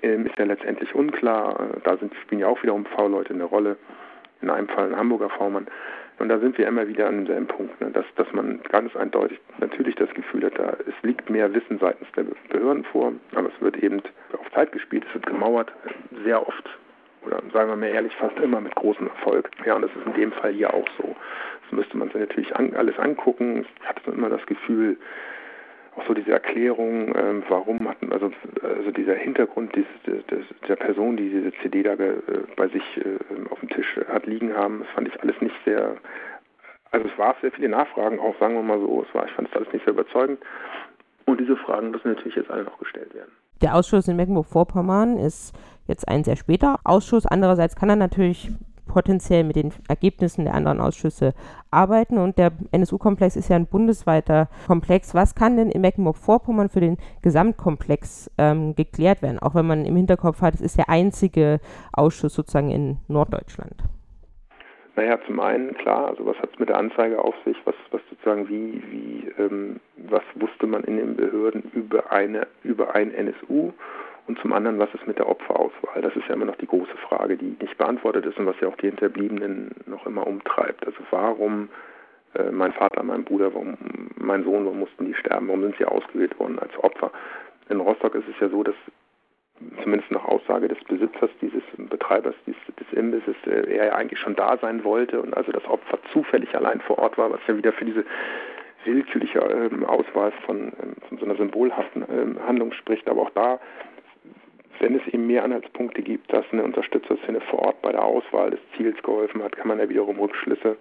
Ähm, 0.02 0.26
ist 0.26 0.38
ja 0.38 0.44
letztendlich 0.44 0.94
unklar. 0.94 1.58
Äh, 1.60 1.80
da 1.84 1.96
sind, 1.96 2.14
spielen 2.22 2.40
ja 2.40 2.48
auch 2.48 2.62
wiederum 2.62 2.84
V-Leute 2.84 3.32
eine 3.32 3.44
Rolle. 3.44 3.76
In 4.42 4.50
einem 4.50 4.68
Fall 4.68 4.88
ein 4.88 4.96
Hamburger 4.96 5.30
V-Mann. 5.30 5.66
Und 6.18 6.28
da 6.28 6.38
sind 6.38 6.56
wir 6.58 6.68
immer 6.68 6.86
wieder 6.86 7.08
an 7.08 7.18
demselben 7.18 7.46
Punkt, 7.46 7.80
ne, 7.80 7.90
dass, 7.90 8.06
dass 8.16 8.32
man 8.32 8.60
ganz 8.70 8.94
eindeutig 8.94 9.40
natürlich 9.58 9.96
das 9.96 10.10
Gefühl 10.10 10.44
hat, 10.44 10.58
da, 10.58 10.76
es 10.86 10.94
liegt 11.02 11.28
mehr 11.28 11.52
Wissen 11.52 11.78
seitens 11.78 12.08
der 12.16 12.24
Behörden 12.50 12.84
vor, 12.84 13.12
aber 13.34 13.48
es 13.48 13.60
wird 13.60 13.76
eben 13.82 14.00
auf 14.32 14.50
Zeit 14.52 14.72
gespielt, 14.72 15.04
es 15.08 15.14
wird 15.14 15.26
gemauert, 15.26 15.72
sehr 16.24 16.46
oft 16.46 16.70
oder 17.26 17.40
sagen 17.52 17.70
wir 17.70 17.76
mal 17.76 17.88
ehrlich, 17.88 18.14
fast 18.16 18.38
immer 18.38 18.60
mit 18.60 18.74
großem 18.74 19.06
Erfolg. 19.06 19.50
Ja, 19.64 19.74
und 19.74 19.82
das 19.82 19.90
ist 19.92 20.06
in 20.06 20.14
dem 20.14 20.32
Fall 20.32 20.52
hier 20.52 20.72
auch 20.72 20.86
so. 20.98 21.16
Das 21.62 21.72
müsste 21.72 21.96
man 21.96 22.08
sich 22.08 22.20
natürlich 22.20 22.54
an, 22.54 22.74
alles 22.74 22.98
angucken. 22.98 23.64
Ich 23.80 23.88
hatte 23.88 24.10
immer 24.10 24.28
das 24.28 24.44
Gefühl, 24.46 24.98
auch 25.96 26.06
so 26.06 26.14
diese 26.14 26.32
Erklärung, 26.32 27.14
ähm, 27.16 27.42
warum 27.48 27.88
hatten, 27.88 28.12
also, 28.12 28.30
also 28.62 28.90
dieser 28.90 29.14
Hintergrund 29.14 29.74
dieses, 29.74 30.24
des, 30.28 30.44
der 30.68 30.76
Person, 30.76 31.16
die 31.16 31.30
diese 31.30 31.52
CD 31.62 31.82
da 31.82 31.92
äh, 31.92 32.20
bei 32.56 32.68
sich 32.68 32.82
äh, 32.96 33.50
auf 33.50 33.60
dem 33.60 33.68
Tisch 33.68 33.98
hat 34.08 34.26
liegen 34.26 34.54
haben, 34.54 34.80
das 34.80 34.88
fand 34.94 35.08
ich 35.08 35.20
alles 35.22 35.40
nicht 35.40 35.54
sehr, 35.64 35.96
also 36.90 37.08
es 37.08 37.18
war 37.18 37.36
sehr 37.40 37.52
viele 37.52 37.68
Nachfragen, 37.68 38.18
auch 38.18 38.38
sagen 38.38 38.54
wir 38.54 38.62
mal 38.62 38.80
so, 38.80 39.04
es 39.08 39.14
war, 39.14 39.26
ich 39.26 39.32
fand 39.32 39.48
es 39.48 39.56
alles 39.56 39.72
nicht 39.72 39.84
sehr 39.84 39.94
überzeugend. 39.94 40.38
Und 41.26 41.40
diese 41.40 41.56
Fragen 41.56 41.90
müssen 41.90 42.08
natürlich 42.08 42.36
jetzt 42.36 42.50
alle 42.50 42.64
noch 42.64 42.78
gestellt 42.78 43.14
werden. 43.14 43.32
Der 43.62 43.74
Ausschuss 43.74 44.08
in 44.08 44.16
Mecklenburg-Vorpommern 44.16 45.16
ist 45.16 45.54
jetzt 45.86 46.06
ein 46.06 46.22
sehr 46.22 46.36
später 46.36 46.76
Ausschuss. 46.84 47.24
Andererseits 47.24 47.76
kann 47.76 47.88
er 47.88 47.96
natürlich 47.96 48.50
potenziell 48.86 49.44
mit 49.44 49.56
den 49.56 49.72
Ergebnissen 49.88 50.44
der 50.44 50.54
anderen 50.54 50.80
Ausschüsse 50.80 51.34
arbeiten. 51.70 52.18
Und 52.18 52.38
der 52.38 52.52
NSU-Komplex 52.72 53.36
ist 53.36 53.48
ja 53.48 53.56
ein 53.56 53.66
bundesweiter 53.66 54.48
Komplex. 54.66 55.14
Was 55.14 55.34
kann 55.34 55.56
denn 55.56 55.70
in 55.70 55.80
Mecklenburg-Vorpommern 55.80 56.68
für 56.68 56.80
den 56.80 56.98
Gesamtkomplex 57.22 58.30
ähm, 58.38 58.74
geklärt 58.74 59.22
werden? 59.22 59.38
Auch 59.38 59.54
wenn 59.54 59.66
man 59.66 59.84
im 59.84 59.96
Hinterkopf 59.96 60.40
hat, 60.40 60.54
es 60.54 60.60
ist 60.60 60.78
der 60.78 60.88
einzige 60.88 61.60
Ausschuss 61.92 62.34
sozusagen 62.34 62.70
in 62.70 62.98
Norddeutschland. 63.08 63.82
Naja, 64.96 65.18
zum 65.26 65.40
einen, 65.40 65.74
klar, 65.74 66.08
also 66.08 66.24
was 66.24 66.36
hat 66.38 66.50
es 66.52 66.58
mit 66.60 66.68
der 66.68 66.78
Anzeige 66.78 67.18
auf 67.18 67.34
sich? 67.44 67.56
Was, 67.64 67.74
was 67.90 68.00
sozusagen, 68.10 68.48
wie, 68.48 68.82
wie, 68.90 69.28
ähm, 69.42 69.80
was 69.96 70.22
wusste 70.36 70.68
man 70.68 70.84
in 70.84 70.98
den 70.98 71.16
Behörden 71.16 71.64
über 71.74 72.12
eine, 72.12 72.46
über 72.62 72.94
ein 72.94 73.12
NSU? 73.12 73.72
Und 74.26 74.38
zum 74.38 74.52
anderen, 74.52 74.78
was 74.78 74.92
ist 74.94 75.06
mit 75.06 75.18
der 75.18 75.28
Opferauswahl? 75.28 76.00
Das 76.00 76.16
ist 76.16 76.26
ja 76.28 76.34
immer 76.34 76.46
noch 76.46 76.56
die 76.56 76.66
große 76.66 76.96
Frage, 77.08 77.36
die 77.36 77.56
nicht 77.60 77.76
beantwortet 77.76 78.24
ist 78.24 78.38
und 78.38 78.46
was 78.46 78.58
ja 78.60 78.68
auch 78.68 78.76
die 78.76 78.86
Hinterbliebenen 78.86 79.70
noch 79.86 80.06
immer 80.06 80.26
umtreibt. 80.26 80.86
Also 80.86 80.98
warum 81.10 81.68
äh, 82.34 82.50
mein 82.50 82.72
Vater, 82.72 83.02
mein 83.02 83.24
Bruder, 83.24 83.52
warum 83.52 83.76
mein 84.16 84.44
Sohn, 84.44 84.64
warum 84.64 84.80
mussten 84.80 85.04
die 85.04 85.14
sterben? 85.14 85.48
Warum 85.48 85.62
sind 85.62 85.76
sie 85.76 85.84
ausgewählt 85.84 86.38
worden 86.38 86.58
als 86.58 86.72
Opfer? 86.78 87.10
In 87.68 87.80
Rostock 87.80 88.14
ist 88.14 88.28
es 88.28 88.40
ja 88.40 88.48
so, 88.48 88.62
dass 88.62 88.76
zumindest 89.82 90.10
nach 90.10 90.24
Aussage 90.24 90.68
des 90.68 90.82
Besitzers 90.84 91.30
dieses 91.40 91.62
Betreibers 91.76 92.34
dieses, 92.46 92.60
des 92.78 92.92
Imbisses, 92.92 93.36
äh, 93.46 93.76
er 93.76 93.86
ja 93.86 93.94
eigentlich 93.94 94.18
schon 94.18 94.36
da 94.36 94.56
sein 94.58 94.84
wollte 94.84 95.20
und 95.20 95.36
also 95.36 95.52
das 95.52 95.64
Opfer 95.66 95.98
zufällig 96.12 96.54
allein 96.54 96.80
vor 96.80 96.98
Ort 96.98 97.18
war, 97.18 97.30
was 97.30 97.40
ja 97.46 97.56
wieder 97.56 97.72
für 97.72 97.84
diese 97.84 98.04
willkürliche 98.84 99.38
ähm, 99.38 99.84
Auswahl 99.84 100.32
von, 100.44 100.72
ähm, 100.82 100.94
von, 101.08 101.18
so 101.18 101.24
einer 101.24 101.36
symbolhaften 101.36 102.04
ähm, 102.10 102.38
Handlung 102.46 102.72
spricht. 102.72 103.08
Aber 103.08 103.22
auch 103.22 103.30
da 103.30 103.60
wenn 104.80 104.96
es 104.96 105.06
eben 105.08 105.26
mehr 105.26 105.44
Anhaltspunkte 105.44 106.02
gibt, 106.02 106.32
dass 106.32 106.44
eine 106.52 106.64
Unterstützerszene 106.64 107.40
vor 107.42 107.60
Ort 107.60 107.82
bei 107.82 107.92
der 107.92 108.04
Auswahl 108.04 108.50
des 108.50 108.60
Ziels 108.76 109.00
geholfen 109.02 109.42
hat, 109.42 109.56
kann 109.56 109.68
man 109.68 109.78
ja 109.78 109.88
wiederum 109.88 110.18
Rückschlüsse 110.18 110.76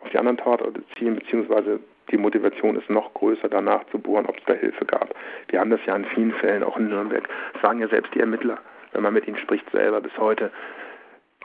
auf 0.00 0.10
die 0.10 0.18
anderen 0.18 0.38
Tatorte 0.38 0.82
ziehen, 0.98 1.16
beziehungsweise 1.16 1.80
die 2.10 2.16
Motivation 2.16 2.76
ist 2.76 2.90
noch 2.90 3.14
größer, 3.14 3.48
danach 3.48 3.84
zu 3.90 3.98
bohren, 3.98 4.26
ob 4.26 4.36
es 4.36 4.44
da 4.46 4.54
Hilfe 4.54 4.84
gab. 4.84 5.14
Wir 5.48 5.60
haben 5.60 5.70
das 5.70 5.80
ja 5.86 5.94
in 5.94 6.04
vielen 6.06 6.32
Fällen, 6.32 6.62
auch 6.62 6.76
in 6.76 6.88
Nürnberg, 6.88 7.28
sagen 7.62 7.80
ja 7.80 7.88
selbst 7.88 8.14
die 8.14 8.20
Ermittler, 8.20 8.58
wenn 8.92 9.02
man 9.02 9.14
mit 9.14 9.26
ihnen 9.26 9.38
spricht, 9.38 9.68
selber 9.70 10.00
bis 10.00 10.16
heute, 10.18 10.50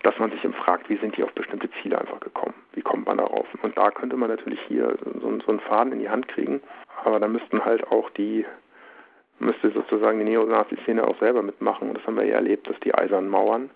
dass 0.03 0.17
man 0.19 0.32
sich 0.32 0.43
eben 0.43 0.53
fragt, 0.53 0.89
wie 0.89 0.97
sind 0.97 1.17
die 1.17 1.23
auf 1.23 1.32
bestimmte 1.34 1.69
Ziele 1.82 1.99
einfach 1.99 2.19
gekommen? 2.19 2.53
Wie 2.73 2.82
kommt 2.82 3.08
man 3.08 3.17
darauf? 3.17 3.47
Und 3.62 3.77
da 3.77 3.91
könnte 3.91 4.17
man 4.17 4.30
natürlich 4.30 4.60
hier 4.67 4.97
so, 5.21 5.39
so 5.39 5.47
einen 5.49 5.60
Faden 5.60 5.93
in 5.93 5.99
die 5.99 6.10
Hand 6.10 6.27
kriegen, 6.27 6.62
aber 7.03 7.19
da 7.19 7.27
müssten 7.27 7.63
halt 7.63 7.88
auch 7.88 8.10
die 8.12 8.45
müsste 9.39 9.71
sozusagen 9.71 10.19
die 10.19 10.26
Neonazi-Szene 10.26 11.08
auch 11.08 11.17
selber 11.19 11.41
mitmachen. 11.41 11.93
Das 11.93 12.06
haben 12.06 12.17
wir 12.17 12.26
ja 12.26 12.36
erlebt, 12.36 12.69
dass 12.69 12.80
die 12.82 12.93
eisernen 12.93 13.30
Mauern 13.30 13.69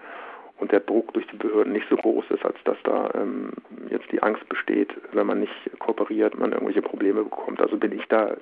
und 0.60 0.72
der 0.72 0.80
Druck 0.80 1.14
durch 1.14 1.28
die 1.28 1.38
Behörden 1.38 1.74
nicht 1.74 1.88
so 1.90 1.96
groß 1.96 2.26
ist, 2.30 2.46
als 2.46 2.58
dass 2.66 2.78
da 2.84 3.10
ähm, 3.16 3.52
jetzt 3.90 4.12
die 4.12 4.22
Angst 4.22 4.48
besteht, 4.48 4.90
wenn 5.12 5.28
man 5.28 5.40
nicht 5.40 5.54
kooperiert, 5.80 6.38
man 6.38 6.52
irgendwelche 6.52 6.82
Probleme 6.84 7.24
bekommt. 7.24 7.60
Also 7.62 7.78
bin 7.78 7.92
ich 7.92 8.06
da, 8.08 8.36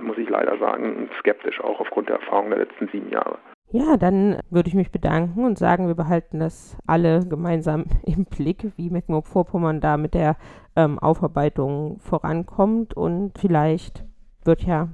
muss 0.00 0.18
ich 0.18 0.28
leider 0.28 0.58
sagen, 0.58 1.10
skeptisch, 1.20 1.60
auch 1.60 1.80
aufgrund 1.80 2.08
der 2.08 2.16
Erfahrung 2.16 2.50
der 2.50 2.60
letzten 2.60 2.88
sieben 2.88 3.10
Jahre. 3.10 3.38
Ja, 3.70 3.96
dann 3.96 4.38
würde 4.50 4.68
ich 4.68 4.74
mich 4.74 4.92
bedanken 4.92 5.44
und 5.44 5.58
sagen, 5.58 5.88
wir 5.88 5.94
behalten 5.94 6.38
das 6.38 6.78
alle 6.86 7.26
gemeinsam 7.28 7.84
im 8.06 8.24
Blick, 8.24 8.72
wie 8.76 8.88
Mecklenburg-Vorpommern 8.88 9.80
da 9.80 9.96
mit 9.96 10.14
der 10.14 10.36
ähm, 10.76 10.98
Aufarbeitung 10.98 11.98
vorankommt 12.00 12.96
und 12.96 13.36
vielleicht 13.38 14.04
wird 14.44 14.62
ja 14.62 14.88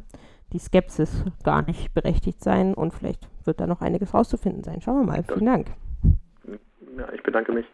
die 0.53 0.59
Skepsis 0.59 1.25
gar 1.43 1.63
nicht 1.63 1.95
berechtigt 1.95 2.43
sein 2.43 2.75
und 2.75 2.93
vielleicht 2.93 3.29
wird 3.45 3.61
da 3.61 3.67
noch 3.67 3.81
einiges 3.81 4.15
rauszufinden 4.15 4.65
sein. 4.65 4.81
Schauen 4.81 5.01
wir 5.01 5.07
mal. 5.07 5.23
Vielen 5.25 5.47
Dank. 5.47 5.69
Ja, 6.97 7.13
ich 7.13 7.23
bedanke 7.23 7.53
mich. 7.53 7.67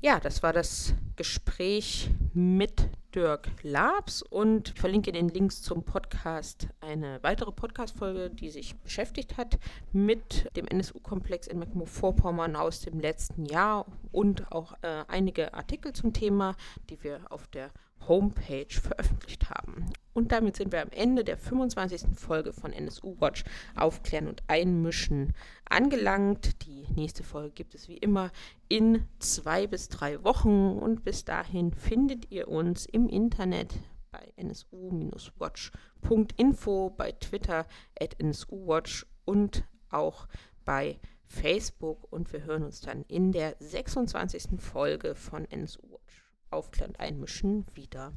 Ja, 0.00 0.20
das 0.20 0.44
war 0.44 0.52
das 0.52 0.94
Gespräch 1.16 2.08
mit 2.32 2.88
Dirk 3.16 3.48
Labs 3.62 4.22
und 4.22 4.68
ich 4.74 4.80
verlinke 4.80 5.10
in 5.10 5.14
den 5.14 5.28
Links 5.28 5.60
zum 5.60 5.82
Podcast 5.82 6.68
eine 6.80 7.18
weitere 7.22 7.50
Podcast-Folge, 7.50 8.30
die 8.30 8.50
sich 8.50 8.76
beschäftigt 8.76 9.36
hat 9.36 9.58
mit 9.92 10.54
dem 10.56 10.68
NSU-Komplex 10.68 11.48
in 11.48 11.58
Mecklenburg-Vorpommern 11.58 12.54
aus 12.54 12.82
dem 12.82 13.00
letzten 13.00 13.44
Jahr 13.44 13.86
und 14.12 14.52
auch 14.52 14.74
äh, 14.82 15.04
einige 15.08 15.52
Artikel 15.52 15.92
zum 15.92 16.12
Thema, 16.12 16.54
die 16.90 17.02
wir 17.02 17.20
auf 17.30 17.48
der 17.48 17.72
Homepage 18.06 18.66
veröffentlicht 18.70 19.50
haben. 19.50 19.90
Und 20.14 20.32
damit 20.32 20.56
sind 20.56 20.72
wir 20.72 20.82
am 20.82 20.90
Ende 20.90 21.24
der 21.24 21.36
25. 21.36 22.16
Folge 22.16 22.52
von 22.52 22.72
NSU 22.72 23.20
Watch 23.20 23.44
Aufklären 23.76 24.26
und 24.26 24.42
Einmischen 24.48 25.32
angelangt. 25.68 26.66
Die 26.66 26.86
nächste 26.94 27.22
Folge 27.22 27.52
gibt 27.52 27.74
es 27.74 27.88
wie 27.88 27.98
immer 27.98 28.30
in 28.68 29.06
zwei 29.18 29.66
bis 29.66 29.88
drei 29.88 30.22
Wochen 30.24 30.72
und 30.72 31.04
bis 31.04 31.24
dahin 31.24 31.72
findet 31.72 32.30
ihr 32.30 32.48
uns 32.48 32.84
im 32.86 33.08
Internet 33.08 33.74
bei 34.10 34.32
nsu-watch.info, 34.36 36.90
bei 36.90 37.12
Twitter 37.12 37.66
at 38.00 38.16
nsuwatch 38.22 39.06
und 39.24 39.64
auch 39.90 40.28
bei 40.64 40.98
Facebook 41.26 42.10
und 42.10 42.32
wir 42.32 42.44
hören 42.44 42.64
uns 42.64 42.80
dann 42.80 43.04
in 43.08 43.32
der 43.32 43.56
26. 43.60 44.60
Folge 44.60 45.14
von 45.14 45.44
NSU 45.44 45.82
Watch 45.90 46.27
Aufklären 46.50 46.90
und 46.90 47.00
Einmischen 47.00 47.66
wieder. 47.74 48.12